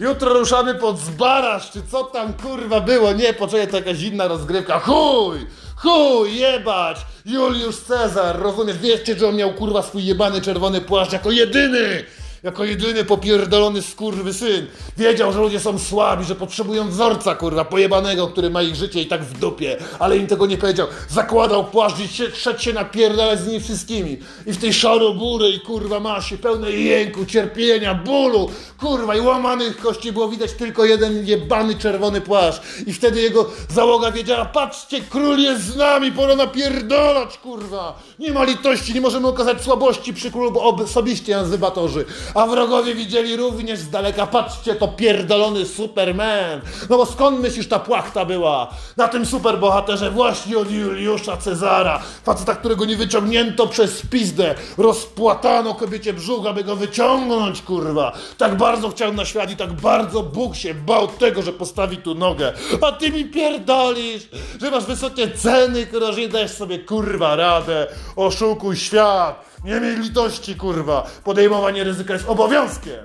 Jutro 0.02 0.34
ruszamy 0.34 0.76
pod 0.76 1.00
Zbarasz, 1.00 1.72
czy 1.72 1.82
co 1.92 2.04
tam 2.04 2.34
kurwa 2.34 2.82
było? 2.82 3.14
Nie, 3.14 3.34
poczekaj, 3.34 3.68
to 3.68 3.76
jakaś 3.76 4.02
inna 4.02 4.28
rozgrywka. 4.28 4.80
Chuj! 4.80 5.48
Chuj, 5.76 6.36
jebać! 6.36 6.98
Juliusz 7.26 7.76
Cezar, 7.78 8.40
rozumiesz? 8.40 8.78
Wiecie, 8.78 9.16
że 9.20 9.28
on 9.28 9.36
miał 9.36 9.54
kurwa 9.54 9.82
swój 9.82 10.06
jebany 10.06 10.42
czerwony 10.42 10.82
płaszcz 10.82 11.14
jako 11.14 11.32
jedyny! 11.32 12.04
Jako 12.44 12.66
jedyny 12.66 13.06
popierdolony 13.06 13.82
skurwy 13.82 14.34
syn. 14.34 14.68
Wiedział, 14.98 15.34
że 15.34 15.40
ludzie 15.40 15.60
są 15.60 15.80
słabi, 15.80 16.26
że 16.26 16.36
potrzebują 16.36 16.90
wzorca, 16.90 17.36
kurwa, 17.36 17.66
pojebanego, 17.66 18.28
który 18.28 18.50
ma 18.50 18.62
ich 18.62 18.76
życie 18.76 19.02
i 19.02 19.06
tak 19.06 19.24
w 19.24 19.40
dupie. 19.40 19.78
Ale 20.00 20.18
im 20.18 20.28
tego 20.28 20.46
nie 20.46 20.58
powiedział. 20.58 20.88
Zakładał 21.10 21.66
płaszcz 21.66 22.00
i 22.00 22.08
się, 22.08 22.32
szedł 22.32 22.60
się 22.60 22.74
napierdalać 22.74 23.40
z 23.40 23.48
nimi 23.48 23.60
wszystkimi. 23.60 24.18
I 24.46 24.52
w 24.54 24.58
tej 24.58 24.74
szarobóry 24.74 25.50
i 25.50 25.60
kurwa 25.60 26.00
masie, 26.00 26.38
pełnej 26.38 26.86
jęku, 26.86 27.26
cierpienia, 27.26 27.96
bólu, 27.96 28.50
kurwa, 28.80 29.16
i 29.16 29.22
łamanych 29.22 29.78
kości 29.78 30.12
było 30.12 30.30
widać 30.30 30.54
tylko 30.54 30.86
jeden 30.86 31.26
jebany 31.28 31.76
czerwony 31.76 32.22
płaszcz. 32.22 32.62
I 32.88 32.94
wtedy 32.94 33.22
jego 33.22 33.50
załoga 33.70 34.12
wiedziała, 34.12 34.46
patrzcie, 34.46 35.02
król 35.10 35.40
jest 35.40 35.64
z 35.64 35.76
nami, 35.76 36.12
pora 36.12 36.36
napierdalać, 36.36 37.38
kurwa. 37.38 38.00
Nie 38.20 38.32
ma 38.32 38.44
litości, 38.44 38.94
nie 38.94 39.02
możemy 39.02 39.28
okazać 39.28 39.62
słabości 39.62 40.14
przy 40.14 40.32
królu, 40.32 40.52
bo 40.52 40.64
osobiście 40.64 41.36
nas 41.36 41.50
wybatorzy. 41.50 42.06
A 42.34 42.48
wrogowie 42.48 42.96
widzieli 42.96 43.36
również 43.36 43.80
z 43.80 43.90
daleka, 43.90 44.28
patrzcie, 44.28 44.76
to 44.76 44.88
pierdolony 44.88 45.66
Superman. 45.66 46.62
No 46.90 46.98
bo 46.98 47.06
skąd 47.06 47.40
myślisz 47.40 47.68
ta 47.68 47.80
płachta 47.80 48.26
była? 48.26 48.68
Na 48.98 49.08
tym 49.08 49.26
superbohaterze 49.26 50.12
właśnie 50.12 50.58
od 50.58 50.72
Juliusza 50.72 51.38
Cezara. 51.38 52.02
Faceta, 52.24 52.56
którego 52.56 52.86
nie 52.86 52.98
wyciągnięto 52.98 53.68
przez 53.68 54.02
pizdę. 54.10 54.56
Rozpłatano 54.78 55.76
kobiecie 55.76 56.14
brzuch, 56.14 56.48
aby 56.48 56.64
go 56.64 56.76
wyciągnąć, 56.76 57.62
kurwa. 57.62 58.14
Tak 58.38 58.58
bardzo 58.58 58.90
chciał 58.90 59.14
na 59.14 59.26
świat 59.26 59.52
i 59.52 59.56
tak 59.56 59.74
bardzo 59.74 60.24
Bóg 60.24 60.56
się 60.56 60.74
bał 60.74 61.08
tego, 61.08 61.42
że 61.42 61.54
postawi 61.54 61.98
tu 61.98 62.16
nogę. 62.16 62.54
A 62.82 62.92
ty 62.92 63.12
mi 63.12 63.26
pierdolisz, 63.26 64.24
że 64.62 64.72
masz 64.72 64.86
wysokie 64.86 65.32
ceny, 65.32 65.86
kurwa, 65.86 66.12
nie 66.12 66.30
dajesz 66.30 66.52
sobie, 66.52 66.80
kurwa, 66.80 67.36
radę. 67.36 67.88
Oszukuj 68.16 68.78
świat. 68.78 69.51
Nie 69.64 69.80
miej 69.80 69.98
litości, 69.98 70.56
kurwa. 70.56 71.08
Podejmowanie 71.24 71.84
ryzyka 71.84 72.14
jest 72.14 72.30
obowiązkiem. 72.30 73.00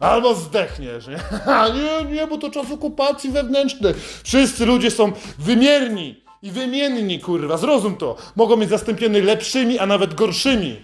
Albo 0.00 0.34
zdechniesz, 0.34 1.06
nie? 1.06 1.18
nie, 1.82 2.12
nie, 2.12 2.26
bo 2.26 2.38
to 2.38 2.50
czas 2.50 2.70
okupacji 2.70 3.30
wewnętrznej. 3.30 3.94
Wszyscy 4.24 4.66
ludzie 4.66 4.90
są 4.90 5.12
wymierni 5.38 6.24
i 6.42 6.50
wymienni, 6.50 7.20
kurwa. 7.20 7.56
Zrozum 7.56 7.96
to. 7.96 8.16
Mogą 8.36 8.56
być 8.56 8.70
zastąpieni 8.70 9.20
lepszymi, 9.20 9.78
a 9.78 9.86
nawet 9.86 10.14
gorszymi. 10.14 10.80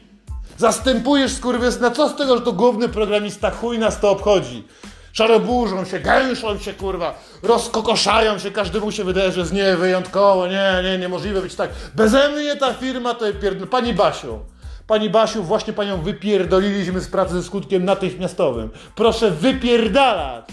Zastępujesz 0.59 1.33
na 1.81 1.91
co 1.91 2.09
z 2.09 2.17
tego, 2.17 2.37
że 2.37 2.43
to 2.43 2.53
główny 2.53 2.89
programista 2.89 3.51
chuj 3.51 3.79
nas 3.79 4.01
to 4.01 4.11
obchodzi. 4.11 4.65
Szaroburzą 5.13 5.85
się, 5.85 6.01
gęszą 6.01 6.59
się, 6.59 6.75
kurwa, 6.75 7.19
rozkokoszają 7.43 8.39
się, 8.39 8.51
każdemu 8.51 8.93
się 8.93 9.05
wydaje, 9.05 9.33
że 9.33 9.41
jest 9.41 9.53
nie, 9.53 9.77
wyjątkowo, 9.77 10.47
nie, 10.47 10.81
nie, 10.85 10.99
niemożliwe 10.99 11.43
być 11.43 11.55
tak. 11.55 11.71
Beze 11.95 12.29
mnie 12.29 12.57
ta 12.57 12.75
firma 12.75 13.15
to 13.15 13.25
pierd... 13.43 13.67
Pani 13.71 13.95
Basiu, 13.95 14.39
Pani 14.87 15.11
Basiu, 15.11 15.43
właśnie 15.43 15.73
panią 15.73 16.03
wypierdoliliśmy 16.03 17.01
z 17.01 17.09
pracy 17.09 17.35
ze 17.35 17.43
skutkiem 17.43 17.85
natychmiastowym. 17.85 18.71
Proszę 18.95 19.31
wypierdalać! 19.31 20.45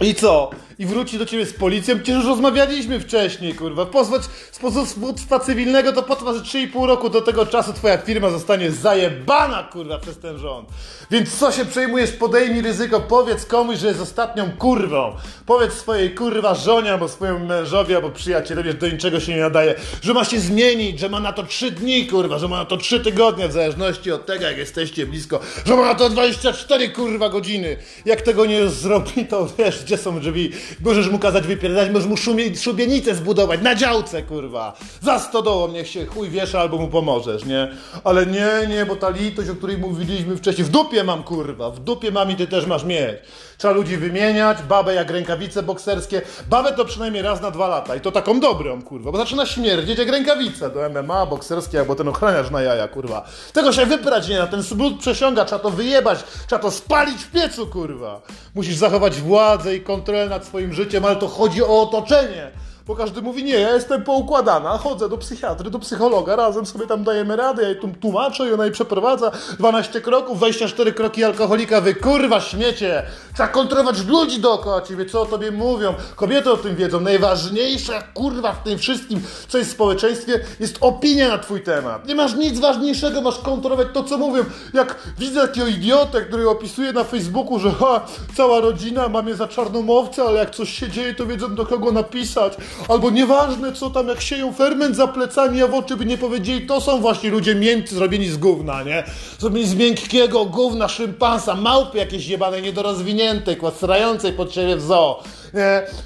I 0.00 0.14
co? 0.14 0.50
I 0.78 0.86
wróci 0.86 1.18
do 1.18 1.26
ciebie 1.26 1.46
z 1.46 1.52
policją. 1.52 1.96
Przecież 1.96 2.16
już 2.16 2.26
rozmawialiśmy 2.26 3.00
wcześniej, 3.00 3.54
kurwa. 3.54 3.86
Pozwać 3.86 4.22
z 4.52 4.58
powództwa 4.58 5.40
cywilnego 5.40 5.92
to 5.92 6.02
potrwa 6.02 6.32
ze 6.32 6.40
3,5 6.40 6.86
roku. 6.86 7.10
Do 7.10 7.20
tego 7.20 7.46
czasu 7.46 7.72
twoja 7.72 7.98
firma 7.98 8.30
zostanie 8.30 8.70
zajebana, 8.70 9.62
kurwa, 9.62 9.98
przez 9.98 10.18
ten 10.18 10.38
rząd. 10.38 10.68
Więc 11.10 11.38
co 11.38 11.52
się 11.52 11.64
przejmujesz? 11.64 12.12
Podejmij 12.12 12.62
ryzyko. 12.62 13.00
Powiedz 13.00 13.46
komuś, 13.46 13.78
że 13.78 13.88
jest 13.88 14.00
ostatnią 14.00 14.50
kurwą. 14.58 15.16
Powiedz 15.46 15.72
swojej 15.72 16.14
kurwa 16.14 16.54
żonie, 16.54 16.92
albo 16.92 17.08
swojemu 17.08 17.46
mężowi, 17.46 17.94
albo 17.94 18.10
przyjacielowi, 18.10 18.68
że 18.68 18.74
do 18.74 18.88
niczego 18.88 19.20
się 19.20 19.34
nie 19.34 19.40
nadaje. 19.40 19.74
Że 20.02 20.14
ma 20.14 20.24
się 20.24 20.40
zmienić, 20.40 21.00
że 21.00 21.08
ma 21.08 21.20
na 21.20 21.32
to 21.32 21.42
3 21.42 21.70
dni, 21.70 22.06
kurwa. 22.06 22.38
Że 22.38 22.48
ma 22.48 22.56
na 22.56 22.64
to 22.64 22.76
3 22.76 23.00
tygodnie, 23.00 23.48
w 23.48 23.52
zależności 23.52 24.12
od 24.12 24.26
tego, 24.26 24.44
jak 24.44 24.58
jesteście 24.58 25.06
blisko. 25.06 25.40
Że 25.66 25.76
ma 25.76 25.82
na 25.82 25.94
to 25.94 26.10
24, 26.10 26.88
kurwa, 26.88 27.28
godziny. 27.28 27.76
Jak 28.04 28.22
tego 28.22 28.46
nie 28.46 28.68
zrobi, 28.68 29.26
to 29.26 29.48
wiesz, 29.58 29.84
gdzie 29.84 29.96
są 29.96 30.20
drzwi 30.20 30.52
Możesz 30.80 31.08
mu 31.08 31.18
kazać 31.18 31.46
wypierdać, 31.46 31.90
możesz 31.90 32.08
mu 32.08 32.16
szumie, 32.16 32.56
szubienicę 32.56 33.14
zbudować 33.14 33.60
na 33.62 33.74
działce, 33.74 34.22
kurwa. 34.22 34.76
Za 35.02 35.18
stodołą 35.18 35.68
niech 35.68 35.88
się 35.88 36.06
chuj 36.06 36.28
wiesza 36.28 36.60
albo 36.60 36.78
mu 36.78 36.88
pomożesz, 36.88 37.44
nie? 37.44 37.68
Ale 38.04 38.26
nie, 38.26 38.50
nie, 38.68 38.86
bo 38.86 38.96
ta 38.96 39.10
litość, 39.10 39.50
o 39.50 39.54
której 39.54 39.78
mówiliśmy 39.78 40.36
wcześniej, 40.36 40.64
w 40.64 40.70
dupie 40.70 41.04
mam, 41.04 41.22
kurwa, 41.22 41.70
w 41.70 41.80
dupie 41.80 42.10
mam 42.10 42.30
i 42.30 42.36
ty 42.36 42.46
też 42.46 42.66
masz 42.66 42.84
mieć. 42.84 43.16
Trzeba 43.58 43.74
ludzi 43.74 43.96
wymieniać, 43.96 44.62
babę 44.62 44.94
jak 44.94 45.10
rękawice 45.10 45.62
bokserskie. 45.62 46.22
Babę 46.50 46.72
to 46.72 46.84
przynajmniej 46.84 47.22
raz 47.22 47.40
na 47.40 47.50
dwa 47.50 47.68
lata 47.68 47.96
i 47.96 48.00
to 48.00 48.12
taką 48.12 48.40
dobrą, 48.40 48.82
kurwa, 48.82 49.12
bo 49.12 49.18
zaczyna 49.18 49.46
śmierdzieć 49.46 49.98
jak 49.98 50.08
rękawice 50.08 50.70
do 50.70 50.90
MMA, 50.90 51.26
bokserskie 51.26 51.80
albo 51.80 51.94
ten 51.94 52.08
ochraniarz 52.08 52.50
na 52.50 52.62
jaja, 52.62 52.88
kurwa. 52.88 53.24
Tego 53.52 53.72
się 53.72 53.86
wyprać 53.86 54.28
nie 54.28 54.38
na 54.38 54.46
ten 54.46 54.62
smród 54.62 54.98
przesiąga, 55.00 55.44
trzeba 55.44 55.58
to 55.58 55.70
wyjebać, 55.70 56.24
trzeba 56.46 56.62
to 56.62 56.70
spalić 56.70 57.22
w 57.22 57.30
piecu, 57.30 57.66
kurwa. 57.66 58.20
Musisz 58.56 58.76
zachować 58.76 59.20
władzę 59.20 59.76
i 59.76 59.80
kontrolę 59.80 60.28
nad 60.28 60.44
swoim 60.44 60.72
życiem, 60.72 61.04
ale 61.04 61.16
to 61.16 61.28
chodzi 61.28 61.62
o 61.62 61.82
otoczenie. 61.82 62.50
Bo 62.86 62.96
każdy 62.96 63.22
mówi, 63.22 63.44
nie, 63.44 63.54
ja 63.54 63.74
jestem 63.74 64.04
poukładana, 64.04 64.78
chodzę 64.78 65.08
do 65.08 65.18
psychiatry, 65.18 65.70
do 65.70 65.78
psychologa, 65.78 66.36
razem 66.36 66.66
sobie 66.66 66.86
tam 66.86 67.04
dajemy 67.04 67.36
radę, 67.36 67.62
ja 67.62 67.68
jej 67.68 67.80
tu 67.80 67.88
tłumaczę 68.00 68.48
i 68.48 68.52
ona 68.52 68.64
jej 68.64 68.72
przeprowadza 68.72 69.30
12 69.58 70.00
kroków, 70.00 70.38
24 70.38 70.92
kroki 70.92 71.24
alkoholika, 71.24 71.80
wy 71.80 71.94
kurwa 71.94 72.40
śmiecie! 72.40 73.02
Trzeba 73.34 73.48
kontrolować 73.48 74.04
ludzi 74.06 74.40
dookoła 74.40 74.82
ciebie, 74.82 75.06
co 75.06 75.22
o 75.22 75.26
tobie 75.26 75.50
mówią, 75.50 75.94
kobiety 76.16 76.52
o 76.52 76.56
tym 76.56 76.76
wiedzą. 76.76 77.00
Najważniejsza 77.00 78.02
kurwa 78.02 78.52
w 78.52 78.62
tym 78.62 78.78
wszystkim, 78.78 79.20
co 79.48 79.58
jest 79.58 79.70
w 79.70 79.74
społeczeństwie, 79.74 80.40
jest 80.60 80.78
opinia 80.80 81.28
na 81.28 81.38
twój 81.38 81.62
temat. 81.62 82.06
Nie 82.08 82.14
masz 82.14 82.34
nic 82.34 82.60
ważniejszego, 82.60 83.20
masz 83.20 83.38
kontrolować 83.38 83.88
to, 83.94 84.04
co 84.04 84.18
mówią. 84.18 84.44
Jak 84.74 84.96
widzę 85.18 85.48
takiego 85.48 85.66
idiotę, 85.66 86.22
który 86.22 86.48
opisuje 86.48 86.92
na 86.92 87.04
Facebooku, 87.04 87.58
że 87.58 87.70
ha, 87.72 88.06
cała 88.36 88.60
rodzina 88.60 89.08
ma 89.08 89.22
mnie 89.22 89.34
za 89.34 89.48
czarnomowca, 89.48 90.24
ale 90.24 90.38
jak 90.40 90.50
coś 90.50 90.70
się 90.70 90.90
dzieje, 90.90 91.14
to 91.14 91.26
wiedzą 91.26 91.54
do 91.54 91.66
kogo 91.66 91.92
napisać 91.92 92.56
Albo 92.88 93.10
nieważne 93.10 93.72
co 93.72 93.90
tam, 93.90 94.08
jak 94.08 94.20
sieją 94.20 94.52
ferment 94.52 94.96
za 94.96 95.06
plecami, 95.06 95.62
a 95.62 95.66
w 95.66 95.74
oczy 95.74 95.96
by 95.96 96.06
nie 96.06 96.18
powiedzieli, 96.18 96.66
to 96.66 96.80
są 96.80 97.00
właśnie 97.00 97.30
ludzie 97.30 97.54
miękcy 97.54 97.94
zrobieni 97.94 98.26
z 98.26 98.36
gówna, 98.36 98.82
nie? 98.82 99.04
Zrobieni 99.38 99.66
z 99.66 99.74
miękkiego 99.74 100.44
gówna, 100.44 100.88
szympansa, 100.88 101.54
małpy 101.54 101.98
jakieś 101.98 102.26
jebane, 102.26 102.62
niedorozwinięte, 102.62 103.56
kłasrającej 103.56 104.32
pod 104.32 104.54
siebie 104.54 104.76
w 104.76 104.82
zoo. 104.82 105.22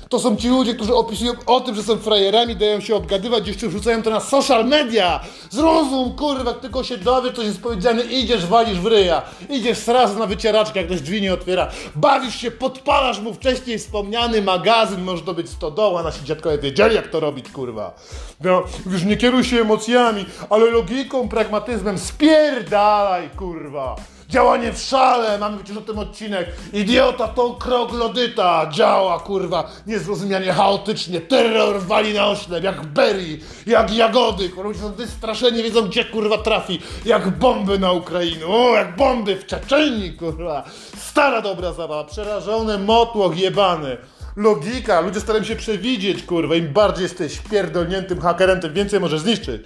To 0.08 0.18
są 0.18 0.36
ci 0.36 0.48
ludzie, 0.48 0.74
którzy 0.74 0.94
opisują 0.94 1.32
o 1.46 1.60
tym, 1.60 1.74
że 1.74 1.82
są 1.82 1.98
frajerami, 1.98 2.56
dają 2.56 2.80
się 2.80 2.96
obgadywać, 2.96 3.48
jeszcze 3.48 3.68
wrzucają 3.68 4.02
to 4.02 4.10
na 4.10 4.20
social 4.20 4.66
media. 4.66 5.20
Zrozum, 5.50 6.16
kurwa, 6.16 6.52
tylko 6.52 6.84
się 6.84 6.98
dowiesz, 6.98 7.36
coś 7.36 7.44
jest 7.44 7.62
powiedziane, 7.62 8.02
idziesz, 8.02 8.46
walisz 8.46 8.80
w 8.80 8.86
ryja. 8.86 9.22
Idziesz 9.50 9.78
sraz 9.78 10.16
na 10.16 10.26
wycieraczkę, 10.26 10.78
jak 10.78 10.88
ktoś 10.88 11.00
drzwi 11.00 11.22
nie 11.22 11.34
otwiera. 11.34 11.68
Bawisz 11.96 12.34
się, 12.34 12.50
podpalasz 12.50 13.20
mu 13.20 13.34
wcześniej 13.34 13.78
wspomniany 13.78 14.42
magazyn, 14.42 15.02
może 15.02 15.22
to 15.22 15.34
być 15.34 15.50
stodoła, 15.50 16.02
nasi 16.02 16.24
dziadkowie 16.24 16.58
wiedzieli, 16.58 16.94
jak 16.94 17.08
to 17.08 17.20
robić, 17.20 17.48
kurwa. 17.48 17.94
No, 18.40 18.62
już 18.86 19.04
nie 19.04 19.16
kieruj 19.16 19.44
się 19.44 19.60
emocjami, 19.60 20.26
ale 20.50 20.70
logiką, 20.70 21.28
pragmatyzmem 21.28 21.98
spierdalaj, 21.98 23.30
kurwa. 23.36 23.96
Działanie 24.30 24.72
w 24.72 24.78
szale, 24.78 25.38
mamy 25.38 25.56
przecież 25.56 25.76
o 25.76 25.80
tym 25.80 25.98
odcinek. 25.98 26.48
Idiota 26.72 27.28
to 27.28 27.50
kroglodyta, 27.54 28.66
działa 28.72 29.20
kurwa, 29.20 29.70
niezrozumianie 29.86 30.52
chaotycznie, 30.52 31.20
terror 31.20 31.82
wali 31.82 32.14
na 32.14 32.26
oślep, 32.26 32.64
jak 32.64 32.86
berry, 32.86 33.38
jak 33.66 33.94
jagody, 33.94 34.48
kurwa, 34.48 34.68
ludzie 34.68 34.80
są 34.80 34.92
wystraszeni, 34.92 35.62
wiedzą 35.62 35.82
gdzie 35.82 36.04
kurwa 36.04 36.38
trafi, 36.38 36.80
jak 37.04 37.30
bomby 37.38 37.78
na 37.78 37.92
Ukrainę, 37.92 38.46
o, 38.46 38.74
jak 38.74 38.96
bomby 38.96 39.36
w 39.36 39.46
Czeczeni, 39.46 40.12
kurwa. 40.12 40.64
Stara 40.96 41.42
dobra 41.42 41.72
zabawa, 41.72 42.04
przerażony 42.04 42.78
motłoch 42.78 43.38
jebany. 43.38 43.96
Logika, 44.36 45.00
ludzie 45.00 45.20
starają 45.20 45.44
się 45.44 45.56
przewidzieć, 45.56 46.22
kurwa, 46.22 46.54
im 46.54 46.72
bardziej 46.72 47.02
jesteś 47.02 47.38
pierdolniętym 47.38 48.20
hakerem, 48.20 48.60
tym 48.60 48.74
więcej 48.74 49.00
możesz 49.00 49.20
zniszczyć. 49.20 49.62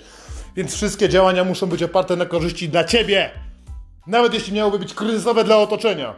Więc 0.57 0.75
wszystkie 0.75 1.09
działania 1.09 1.45
muszą 1.45 1.67
być 1.67 1.83
oparte 1.83 2.17
na 2.17 2.27
korzyści 2.27 2.69
dla 2.69 2.85
ciebie. 2.85 3.31
Nawet 4.07 4.35
jeśli 4.35 4.53
miałoby 4.53 4.79
być 4.79 4.95
kryzysowe 4.95 5.45
dla 5.45 5.57
otoczenia. 5.57 6.15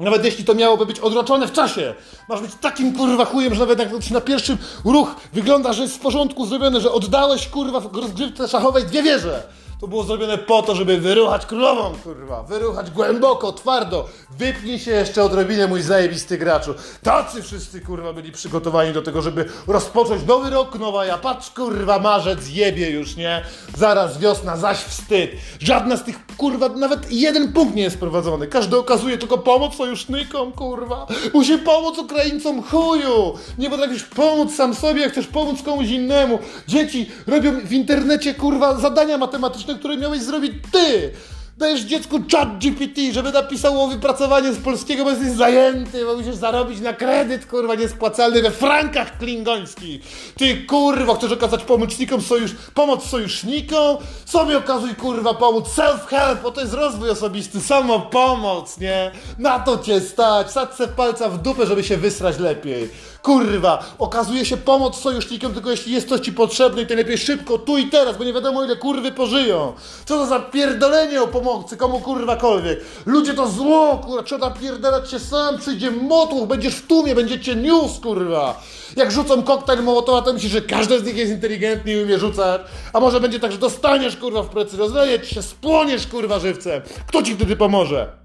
Nawet 0.00 0.24
jeśli 0.24 0.44
to 0.44 0.54
miałoby 0.54 0.86
być 0.86 1.00
odroczone 1.00 1.48
w 1.48 1.52
czasie. 1.52 1.94
Masz 2.28 2.40
być 2.40 2.50
takim 2.60 2.96
kurwa 2.96 3.24
chujem, 3.24 3.54
że 3.54 3.60
nawet 3.60 3.78
jak 3.78 4.10
na 4.10 4.20
pierwszym 4.20 4.58
ruch 4.84 5.14
wygląda, 5.32 5.72
że 5.72 5.82
jest 5.82 5.96
w 5.96 6.00
porządku 6.00 6.46
zrobione, 6.46 6.80
że 6.80 6.92
oddałeś 6.92 7.48
kurwa 7.48 7.80
w 7.80 7.96
rozgrywce 7.96 8.48
szachowej 8.48 8.84
dwie 8.84 9.02
wieże. 9.02 9.42
To 9.82 9.88
było 9.88 10.02
zrobione 10.02 10.38
po 10.38 10.62
to, 10.62 10.74
żeby 10.74 10.98
wyruchać 11.00 11.46
królową, 11.46 11.94
kurwa. 12.04 12.42
Wyruchać 12.42 12.90
głęboko, 12.90 13.52
twardo. 13.52 14.08
Wypnij 14.30 14.78
się 14.78 14.90
jeszcze 14.90 15.24
odrobinę, 15.24 15.66
mój 15.66 15.82
zajebisty 15.82 16.38
graczu. 16.38 16.74
Tacy 17.02 17.42
wszyscy, 17.42 17.80
kurwa, 17.80 18.12
byli 18.12 18.32
przygotowani 18.32 18.92
do 18.92 19.02
tego, 19.02 19.22
żeby 19.22 19.44
rozpocząć 19.66 20.26
nowy 20.26 20.50
rok, 20.50 20.78
nowa 20.78 21.04
ja. 21.06 21.18
Patrz, 21.18 21.50
kurwa, 21.50 21.98
marzec 21.98 22.48
jebie 22.50 22.90
już, 22.90 23.16
nie? 23.16 23.44
Zaraz 23.76 24.18
wiosna, 24.18 24.56
zaś 24.56 24.78
wstyd. 24.78 25.30
Żadna 25.60 25.96
z 25.96 26.04
tych, 26.04 26.18
kurwa, 26.36 26.68
nawet 26.68 27.12
jeden 27.12 27.52
punkt 27.52 27.74
nie 27.74 27.82
jest 27.82 27.98
prowadzony. 27.98 28.46
Każdy 28.46 28.78
okazuje 28.78 29.18
tylko 29.18 29.38
pomoc 29.38 29.74
sojusznikom, 29.74 30.52
kurwa. 30.52 31.06
Musi 31.34 31.58
pomóc 31.58 31.98
Ukraińcom, 31.98 32.62
chuju. 32.62 33.34
Nie 33.58 33.70
potrafisz 33.70 34.02
pomóc 34.02 34.54
sam 34.54 34.74
sobie, 34.74 35.10
chcesz 35.10 35.26
pomóc 35.26 35.62
komuś 35.62 35.88
innemu. 35.88 36.38
Dzieci 36.68 37.10
robią 37.26 37.60
w 37.60 37.72
internecie, 37.72 38.34
kurwa, 38.34 38.74
zadania 38.74 39.18
matematyczne, 39.18 39.71
które 39.78 39.96
miałeś 39.96 40.22
zrobić 40.22 40.52
ty. 40.72 41.12
Dajesz 41.58 41.80
dziecku 41.80 42.20
chat 42.32 42.58
GPT, 42.58 43.12
żeby 43.12 43.32
napisało 43.32 43.88
wypracowanie 43.88 44.52
z 44.52 44.58
polskiego, 44.58 45.04
bo 45.04 45.10
jesteś 45.10 45.28
zajęty, 45.28 46.04
bo 46.04 46.16
musisz 46.16 46.34
zarobić 46.34 46.80
na 46.80 46.92
kredyt, 46.92 47.46
kurwa, 47.46 47.74
niespłacalny 47.74 48.42
we 48.42 48.50
frankach 48.50 49.18
klingońskich. 49.18 50.02
Ty, 50.36 50.56
kurwa, 50.66 51.14
chcesz 51.14 51.32
okazać 51.32 51.64
pomocnikom 51.64 52.20
sojusz, 52.20 52.50
pomoc 52.74 53.04
sojusznikom? 53.04 53.96
Sobie 54.24 54.58
okazuj, 54.58 54.94
kurwa, 54.94 55.34
pomóc 55.34 55.68
self-help, 55.68 56.42
bo 56.42 56.50
to 56.50 56.60
jest 56.60 56.72
rozwój 56.72 57.10
osobisty, 57.10 57.60
samopomoc, 57.60 58.78
nie? 58.78 59.10
Na 59.38 59.60
to 59.60 59.78
cię 59.78 60.00
stać, 60.00 60.50
sadź 60.50 60.74
se 60.74 60.88
palca 60.88 61.28
w 61.28 61.42
dupę, 61.42 61.66
żeby 61.66 61.84
się 61.84 61.96
wysrać 61.96 62.38
lepiej. 62.38 62.90
Kurwa, 63.22 63.84
okazuje 63.98 64.44
się 64.44 64.56
pomoc 64.56 65.00
sojusznikom, 65.00 65.54
tylko 65.54 65.70
jeśli 65.70 65.92
jest 65.92 66.08
coś 66.08 66.20
ci 66.20 66.32
potrzebne 66.32 66.82
i 66.82 66.86
to 66.86 66.94
lepiej 66.94 67.18
szybko, 67.18 67.58
tu 67.58 67.78
i 67.78 67.86
teraz, 67.86 68.18
bo 68.18 68.24
nie 68.24 68.32
wiadomo 68.32 68.64
ile 68.64 68.76
kurwy 68.76 69.12
pożyją. 69.12 69.72
Co 70.04 70.18
to 70.18 70.26
za 70.26 70.40
pierdolenie 70.40 71.22
o 71.22 71.28
pomocy, 71.28 71.76
komu 71.76 72.00
kurwakolwiek. 72.00 72.80
Ludzie 73.06 73.34
to 73.34 73.48
zło, 73.48 73.98
kurwa, 74.06 74.22
trzeba 74.22 74.50
pierdalać 74.50 75.10
się 75.10 75.18
sam, 75.18 75.58
przyjdzie 75.58 75.90
motłuch, 75.90 76.48
będziesz 76.48 76.74
w 76.74 76.86
tłumie, 76.86 77.14
będziecie 77.14 77.56
news, 77.56 78.00
kurwa. 78.02 78.62
Jak 78.96 79.12
rzucą 79.12 79.42
koktajl 79.42 79.82
Mołotowa, 79.82 80.22
to 80.22 80.32
myślisz, 80.32 80.52
że 80.52 80.60
każdy 80.60 81.00
z 81.00 81.04
nich 81.04 81.16
jest 81.16 81.32
inteligentny 81.32 81.92
i 81.92 82.02
umie 82.02 82.18
rzucać. 82.18 82.60
A 82.92 83.00
może 83.00 83.20
będzie 83.20 83.40
tak, 83.40 83.52
że 83.52 83.58
dostaniesz, 83.58 84.16
kurwa, 84.16 84.42
w 84.42 84.48
plecy, 84.48 84.76
rozleje 84.76 85.20
ci 85.20 85.34
się, 85.34 85.42
spłoniesz, 85.42 86.06
kurwa, 86.06 86.38
żywcem. 86.38 86.82
Kto 87.06 87.22
ci 87.22 87.34
wtedy 87.34 87.56
pomoże? 87.56 88.21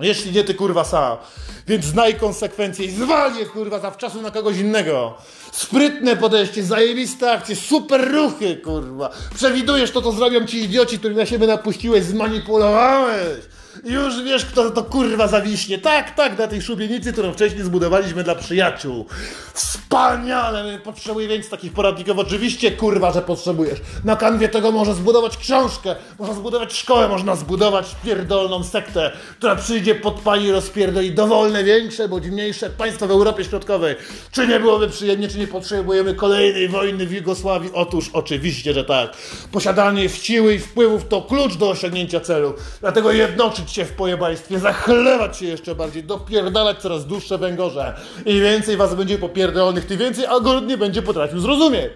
Jeśli 0.00 0.32
nie 0.32 0.44
ty 0.44 0.54
kurwa 0.54 0.84
sam. 0.84 1.16
Więc 1.66 1.84
znaj 1.84 2.14
konsekwencje 2.14 2.86
i 2.86 2.90
zwal 2.90 3.36
je 3.36 3.46
kurwa 3.46 3.78
zawczasu 3.78 4.22
na 4.22 4.30
kogoś 4.30 4.56
innego. 4.58 5.14
Sprytne 5.52 6.16
podejście, 6.16 6.64
zajebiste 6.64 7.32
akcje, 7.32 7.56
super 7.56 8.12
ruchy 8.12 8.56
kurwa. 8.56 9.10
Przewidujesz 9.34 9.90
to, 9.90 10.02
co 10.02 10.12
zrobią 10.12 10.46
ci 10.46 10.58
idioci, 10.58 10.98
których 10.98 11.16
na 11.16 11.26
siebie 11.26 11.46
napuściłeś, 11.46 12.04
zmanipulowałeś. 12.04 13.38
Już 13.84 14.22
wiesz, 14.22 14.46
kto 14.46 14.70
to 14.70 14.82
kurwa 14.84 15.28
zawiśnie. 15.28 15.78
Tak, 15.78 16.14
tak, 16.14 16.38
na 16.38 16.46
tej 16.46 16.62
szubienicy, 16.62 17.12
którą 17.12 17.32
wcześniej 17.32 17.64
zbudowaliśmy 17.64 18.24
dla 18.24 18.34
przyjaciół. 18.34 19.06
Wspaniale, 19.54 20.78
potrzebuję 20.78 21.28
więcej 21.28 21.50
takich 21.50 21.72
poradników. 21.72 22.18
Oczywiście, 22.18 22.70
kurwa, 22.70 23.12
że 23.12 23.22
potrzebujesz. 23.22 23.78
Na 24.04 24.16
kanwie 24.16 24.48
tego 24.48 24.72
można 24.72 24.94
zbudować 24.94 25.36
książkę, 25.36 25.96
można 26.18 26.34
zbudować 26.34 26.72
szkołę, 26.72 27.08
można 27.08 27.36
zbudować 27.36 27.86
pierdolną 28.04 28.64
sektę, 28.64 29.12
która 29.38 29.56
przyjdzie, 29.56 29.94
podpali 29.94 30.46
i 30.46 30.52
rozpierdoli 30.52 31.12
dowolne, 31.12 31.64
większe 31.64 32.08
bądź 32.08 32.26
mniejsze 32.26 32.70
państwa 32.70 33.06
w 33.06 33.10
Europie 33.10 33.44
Środkowej. 33.44 33.96
Czy 34.32 34.46
nie 34.46 34.60
byłoby 34.60 34.88
przyjemnie, 34.88 35.28
czy 35.28 35.38
nie 35.38 35.46
potrzebujemy 35.46 36.14
kolejnej 36.14 36.68
wojny 36.68 37.06
w 37.06 37.12
Jugosławii? 37.12 37.70
Otóż 37.74 38.10
oczywiście, 38.12 38.74
że 38.74 38.84
tak. 38.84 39.16
Posiadanie 39.52 40.08
siły 40.08 40.54
i 40.54 40.58
wpływów 40.58 41.08
to 41.08 41.22
klucz 41.22 41.54
do 41.54 41.70
osiągnięcia 41.70 42.20
celu. 42.20 42.54
Dlatego 42.80 43.12
jednoczyć 43.12 43.69
się 43.72 43.84
w 43.84 43.92
pojebajstwie, 43.92 44.58
zachlewać 44.58 45.36
się 45.36 45.46
jeszcze 45.46 45.74
bardziej, 45.74 46.04
dopierdalać 46.04 46.78
coraz 46.78 47.06
dłuższe 47.06 47.38
węgorze. 47.38 47.94
Im 48.26 48.40
więcej 48.40 48.76
was 48.76 48.94
będzie 48.94 49.18
popierdolonych, 49.18 49.86
tym 49.86 49.98
więcej 49.98 50.26
algorytm 50.26 50.66
nie 50.66 50.78
będzie 50.78 51.02
potrafił 51.02 51.40
zrozumieć. 51.40 51.90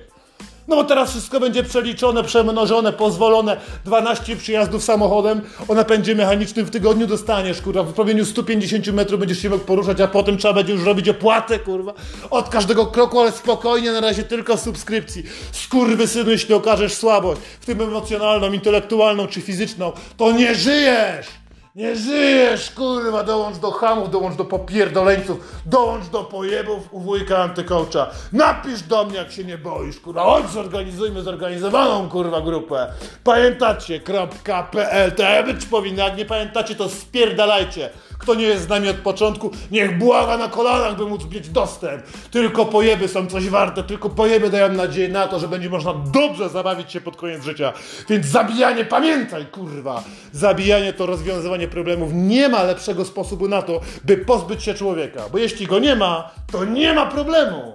No 0.68 0.76
bo 0.76 0.84
teraz 0.84 1.10
wszystko 1.10 1.40
będzie 1.40 1.62
przeliczone, 1.62 2.24
przemnożone, 2.24 2.92
pozwolone. 2.92 3.56
12 3.84 4.36
przyjazdów 4.36 4.84
samochodem 4.84 5.40
o 5.68 5.74
napędzie 5.74 6.14
mechanicznym 6.14 6.66
w 6.66 6.70
tygodniu 6.70 7.06
dostaniesz, 7.06 7.60
kurwa. 7.60 7.82
W 7.82 7.92
promieniu 7.92 8.24
150 8.24 8.86
metrów 8.86 9.20
będziesz 9.20 9.38
się 9.38 9.50
mógł 9.50 9.64
poruszać, 9.64 10.00
a 10.00 10.08
potem 10.08 10.38
trzeba 10.38 10.54
będzie 10.54 10.72
już 10.72 10.84
robić 10.84 11.08
opłatę, 11.08 11.58
kurwa. 11.58 11.92
Od 12.30 12.48
każdego 12.48 12.86
kroku, 12.86 13.20
ale 13.20 13.32
spokojnie, 13.32 13.92
na 13.92 14.00
razie 14.00 14.22
tylko 14.22 14.56
subskrypcji. 14.56 15.22
Skurwy 15.52 16.08
synu, 16.08 16.30
jeśli 16.30 16.54
okażesz 16.54 16.94
słabość, 16.94 17.40
w 17.60 17.66
tym 17.66 17.80
emocjonalną, 17.80 18.52
intelektualną 18.52 19.26
czy 19.26 19.40
fizyczną, 19.40 19.92
to 20.16 20.32
nie 20.32 20.54
żyjesz! 20.54 21.43
Nie 21.74 21.96
żyjesz, 21.96 22.70
kurwa, 22.70 23.22
dołącz 23.22 23.56
do 23.56 23.70
hamów, 23.70 24.10
dołącz 24.10 24.36
do 24.36 24.44
popierdoleńców, 24.44 25.62
dołącz 25.66 26.06
do 26.06 26.24
pojebów 26.24 26.92
u 26.92 27.00
wujka 27.00 27.38
antykołcza. 27.38 28.10
Napisz 28.32 28.82
do 28.82 29.04
mnie, 29.04 29.16
jak 29.16 29.32
się 29.32 29.44
nie 29.44 29.58
boisz, 29.58 30.00
kurwa, 30.00 30.24
chodź 30.24 30.50
zorganizujmy 30.50 31.22
zorganizowaną, 31.22 32.08
kurwa, 32.08 32.40
grupę. 32.40 32.92
Pamiętacie.pl, 33.24 35.12
to 35.12 35.22
ja 35.22 35.42
być 35.42 35.66
powinno, 35.66 36.04
jak 36.04 36.16
nie 36.16 36.24
pamiętacie, 36.24 36.74
to 36.74 36.88
spierdalajcie. 36.88 37.90
Kto 38.18 38.34
nie 38.34 38.44
jest 38.44 38.64
z 38.64 38.68
nami 38.68 38.88
od 38.88 38.96
początku, 38.96 39.50
niech 39.70 39.98
błaga 39.98 40.36
na 40.36 40.48
kolanach, 40.48 40.96
by 40.96 41.06
móc 41.06 41.22
mieć 41.30 41.48
dostęp. 41.48 42.02
Tylko 42.30 42.66
pojeby 42.66 43.08
są 43.08 43.26
coś 43.26 43.48
warte, 43.48 43.82
tylko 43.82 44.10
pojeby 44.10 44.50
dają 44.50 44.72
nadzieję 44.72 45.08
na 45.08 45.28
to, 45.28 45.38
że 45.38 45.48
będzie 45.48 45.70
można 45.70 45.94
dobrze 45.94 46.48
zabawić 46.48 46.92
się 46.92 47.00
pod 47.00 47.16
koniec 47.16 47.44
życia. 47.44 47.72
Więc 48.08 48.26
zabijanie, 48.26 48.84
pamiętaj, 48.84 49.46
kurwa, 49.46 50.04
zabijanie 50.32 50.92
to 50.92 51.06
rozwiązywanie 51.06 51.68
problemów. 51.68 52.10
Nie 52.12 52.48
ma 52.48 52.62
lepszego 52.62 53.04
sposobu 53.04 53.48
na 53.48 53.62
to, 53.62 53.80
by 54.04 54.16
pozbyć 54.16 54.62
się 54.62 54.74
człowieka. 54.74 55.22
Bo 55.32 55.38
jeśli 55.38 55.66
go 55.66 55.78
nie 55.78 55.96
ma, 55.96 56.30
to 56.52 56.64
nie 56.64 56.92
ma 56.92 57.06
problemu. 57.06 57.72